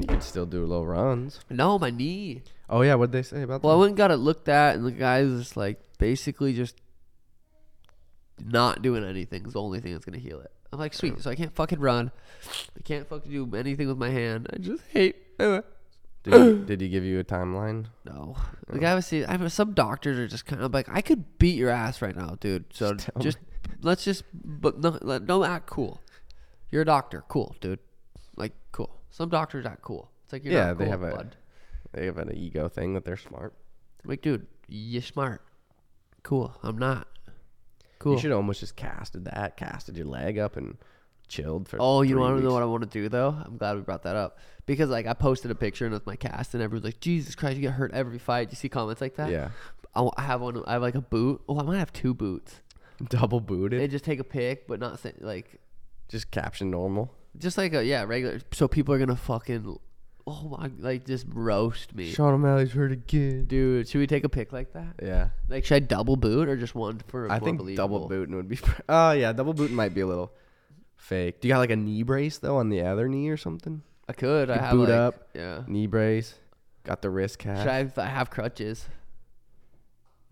[0.00, 1.40] You could still do little runs.
[1.50, 2.42] No, my knee.
[2.68, 3.66] Oh yeah, what'd they say about that?
[3.66, 6.76] Well, I went and got it looked at, and the guy's just like basically just
[8.42, 10.50] not doing anything is the only thing that's gonna heal it.
[10.72, 11.20] I'm like, sweet.
[11.20, 12.10] So I can't fucking run.
[12.76, 14.48] I can't fucking do anything with my hand.
[14.52, 15.38] I just hate.
[15.38, 15.62] Did
[16.32, 17.86] he, did he give you a timeline?
[18.04, 18.36] No,
[18.66, 18.80] the oh.
[18.80, 19.26] guy was saying.
[19.28, 22.16] I mean, some doctors are just kind of like, I could beat your ass right
[22.16, 22.64] now, dude.
[22.72, 23.38] So Just just,
[23.82, 26.00] let's just, but no, let- don't act cool.
[26.70, 27.78] You're a doctor, cool, dude.
[28.36, 28.90] Like, cool.
[29.10, 30.10] Some doctors act cool.
[30.24, 31.36] It's like you're Yeah, not they cool, have a- bud.
[31.94, 33.54] They have an ego thing that they're smart.
[34.04, 35.42] Like, dude, you smart.
[36.22, 36.54] Cool.
[36.62, 37.06] I'm not.
[37.98, 38.14] Cool.
[38.14, 40.76] You should almost just casted that, casted your leg up, and
[41.28, 41.78] chilled for.
[41.80, 43.36] Oh, you want to know what I want to do though?
[43.44, 46.16] I'm glad we brought that up because like I posted a picture and with my
[46.16, 48.50] cast and everyone's like, Jesus Christ, you get hurt every fight.
[48.50, 49.30] You see comments like that?
[49.30, 49.50] Yeah,
[49.94, 50.62] I, I have one.
[50.66, 51.42] I have like a boot.
[51.48, 52.60] Oh, I might have two boots.
[53.08, 53.80] double booted.
[53.80, 55.60] They just take a pic, but not say, like
[56.08, 57.14] just caption normal.
[57.38, 58.40] just like a yeah regular.
[58.52, 59.78] So people are gonna fucking
[60.26, 63.44] oh my like just roast me, Sean O'Malley's hurt again.
[63.46, 63.88] dude.
[63.88, 64.94] Should we take a pic like that?
[65.02, 67.26] Yeah, Like should I double boot or just one for?
[67.30, 67.98] I more think believable?
[67.98, 68.58] double booting would be.
[68.88, 70.32] Oh yeah, double booting might be a little
[70.96, 71.40] fake.
[71.40, 73.82] Do you got like a knee brace though on the other knee or something?
[74.08, 74.50] I could.
[74.50, 75.28] I have boot like, up.
[75.34, 75.62] Yeah.
[75.66, 76.34] Knee brace.
[76.84, 77.58] Got the wrist cap.
[77.58, 77.76] Should I?
[77.78, 78.86] Have, I have crutches.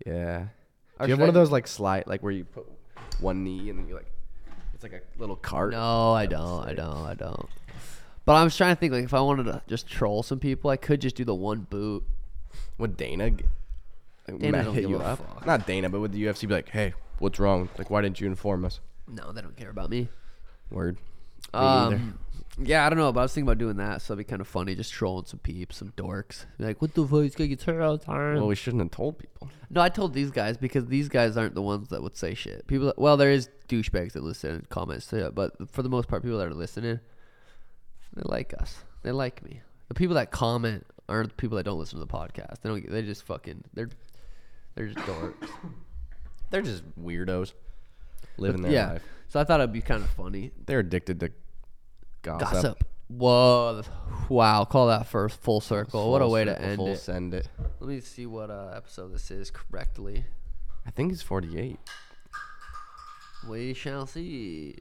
[0.05, 0.47] Yeah.
[0.99, 2.65] Or Do you have one I of those like slide, like where you put
[3.19, 4.11] one knee and then you like,
[4.73, 5.71] it's like a little cart.
[5.71, 6.67] No, I don't.
[6.67, 7.05] I don't.
[7.05, 7.49] I don't.
[8.25, 10.69] But I was trying to think like if I wanted to just troll some people,
[10.69, 12.03] I could just do the one boot.
[12.77, 13.45] Would Dana, g-
[14.27, 15.19] like, Dana ma- don't hit give you a up?
[15.19, 15.45] fuck.
[15.45, 17.67] Not Dana, but would the UFC be like, hey, what's wrong?
[17.77, 18.79] Like, why didn't you inform us?
[19.07, 20.07] No, they don't care about me.
[20.71, 20.95] Word.
[21.53, 21.95] Me neither.
[21.95, 22.19] Um,
[22.61, 24.39] yeah, I don't know, but I was thinking about doing that, so it'd be kind
[24.41, 26.45] of funny just trolling some peeps, some dorks.
[26.59, 27.21] Like, what the fuck?
[27.21, 28.35] This guy gets hurt all the time.
[28.35, 29.49] Well, we shouldn't have told people.
[29.71, 32.65] no, I told these guys because these guys aren't the ones that would say shit.
[32.67, 35.89] People, that, well, there is douchebags that listen and comments to it, but for the
[35.89, 36.99] most part, people that are listening,
[38.15, 38.77] they like us.
[39.03, 39.61] They like me.
[39.87, 42.61] The people that comment aren't the people that don't listen to the podcast.
[42.61, 42.89] They don't.
[42.89, 43.63] They just fucking.
[43.73, 43.89] They're.
[44.75, 45.49] They're just dorks.
[46.49, 47.53] They're just weirdos
[48.37, 48.91] living But their yeah.
[48.93, 49.03] life.
[49.27, 50.51] So I thought it'd be kind of funny.
[50.65, 51.31] They're addicted to
[52.21, 52.51] gossip.
[52.51, 52.83] Gossip.
[53.07, 53.81] Whoa.
[54.29, 54.65] Wow.
[54.65, 56.11] Call that first full circle.
[56.11, 56.97] what a Full way to end full it.
[56.97, 57.47] Send it.
[57.79, 60.25] Let me see what uh, episode this is correctly.
[60.85, 61.79] I think it's 48.
[63.47, 64.75] We shall see.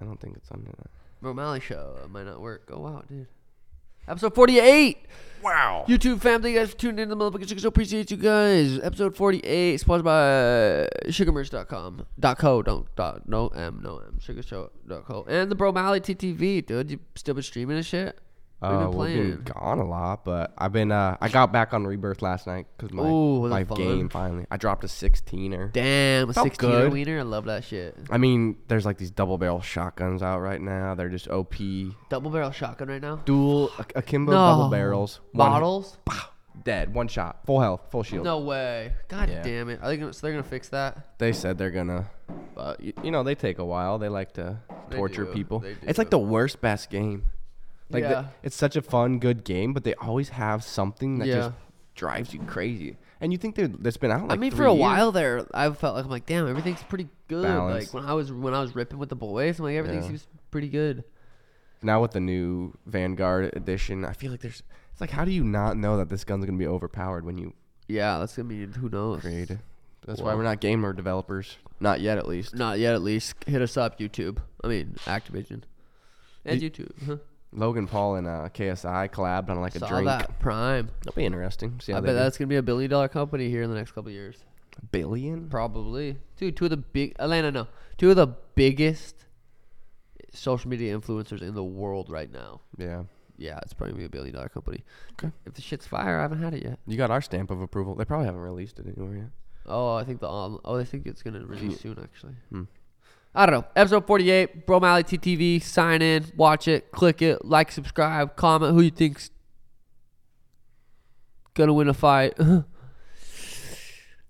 [0.00, 0.70] I don't think it's under
[1.24, 1.30] that.
[1.36, 1.96] Romali show.
[2.04, 2.68] It might not work.
[2.70, 3.26] Oh, Go out, dude.
[4.06, 4.98] Episode 48.
[5.42, 5.84] Wow.
[5.88, 7.68] YouTube family, you guys tuned in to the motherfucking Sugar Show.
[7.68, 8.78] Appreciate you guys.
[8.80, 12.06] Episode 48, sponsored by sugarmerch.com.
[12.18, 12.62] Dot co.
[12.62, 14.18] Don't, dot, no M, no M.
[14.22, 15.24] Sugarshow.co.
[15.28, 16.90] And the Bro Mally TTV, dude.
[16.90, 18.18] You still been streaming and shit?
[18.64, 20.90] Uh, been we've been gone a lot, but I've been.
[20.92, 23.76] Uh, I got back on Rebirth last night because my Ooh, was my fun?
[23.78, 24.46] game finally.
[24.50, 25.72] I dropped a 16er.
[25.72, 26.92] Damn, a Felt 16 good.
[26.92, 27.18] wiener.
[27.18, 27.96] I love that shit.
[28.10, 30.94] I mean, there's like these double barrel shotguns out right now.
[30.94, 31.54] They're just OP.
[32.08, 33.16] Double barrel shotgun right now?
[33.24, 34.38] Dual a- akimbo No.
[34.38, 35.20] double barrels.
[35.32, 35.98] One Bottles?
[36.62, 36.94] dead.
[36.94, 37.40] One shot.
[37.46, 37.82] Full health.
[37.90, 38.24] Full shield.
[38.24, 38.92] No way.
[39.08, 39.42] God Yeah.
[39.42, 39.80] damn it.
[39.82, 41.18] Are they gonna, so they're going to fix that?
[41.18, 42.06] They said they're gonna,
[42.54, 43.98] but you, you know they take a while.
[43.98, 44.58] They like to
[44.90, 45.64] torture people.
[45.82, 47.24] It's like the worst best game.
[47.90, 51.34] Like the- it's such a fun, good game, but they always have something that Yeah.
[51.36, 51.52] just
[51.94, 52.96] drives you crazy.
[53.20, 54.22] And you think that's been out.
[54.22, 54.80] Like I mean, for a years.
[54.80, 57.44] while there, I felt like I'm like, damn, everything's pretty good.
[57.44, 57.94] Balanced.
[57.94, 60.08] Like when I was when I was ripping with the boys, I'm like, everything Yeah.
[60.08, 61.04] seems pretty good.
[61.82, 64.62] Now with the new Vanguard edition, I feel like there's.
[64.92, 67.52] It's like, how do you not know that this gun's gonna be overpowered when you
[67.88, 69.22] Yeah, that's gonna be who knows.
[69.22, 71.56] That's why we're not gamer developers.
[71.80, 72.54] Not yet, at least.
[72.54, 73.34] Not yet, at least.
[73.46, 74.38] Hit us up, YouTube.
[74.62, 75.62] I mean, Activision
[76.44, 76.92] and Did- YouTube.
[77.06, 77.16] Huh?
[77.54, 80.06] Logan Paul and uh, KSI collabed on like a Saw drink.
[80.06, 80.90] that Prime.
[81.04, 81.78] That'll be interesting.
[81.80, 82.18] See how I they bet do.
[82.18, 84.36] that's gonna be a billion dollar company here in the next couple of years.
[84.90, 85.48] billion.
[85.48, 86.16] Probably.
[86.36, 87.68] Dude, two of the big Atlanta, no.
[87.96, 89.24] Two of the biggest
[90.32, 92.60] social media influencers in the world right now.
[92.76, 93.04] Yeah,
[93.38, 94.82] Yeah, it's probably gonna be a billion dollar company.
[95.12, 95.32] Okay.
[95.46, 96.78] If the shit's fire, I haven't had it yet.
[96.86, 97.94] you got our stamp of approval.
[97.94, 99.30] They probably haven't released it anywhere yet.
[99.66, 102.34] Oh, I think the um, oh, I think it's gonna release soon actually.
[102.50, 102.64] Hmm.
[103.34, 103.64] I don't know.
[103.74, 105.62] Episode forty eight, Bro Mally TTV.
[105.62, 109.30] Sign in, watch it, click it, like, subscribe, comment who you think's
[111.54, 112.34] gonna win a fight.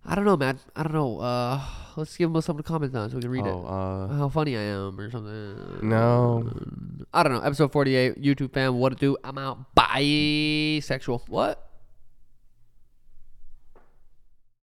[0.07, 0.59] I don't know, man.
[0.77, 1.19] I don't know.
[1.19, 1.61] Uh,
[1.97, 3.67] let's give them something to comment on so we can read oh, it.
[3.67, 5.89] uh, How funny I am or something.
[5.89, 6.53] No.
[7.13, 7.41] I don't know.
[7.41, 9.17] Episode 48, YouTube fam, what to do?
[9.25, 9.75] I'm out.
[9.75, 11.29] Bisexual.
[11.29, 11.67] What?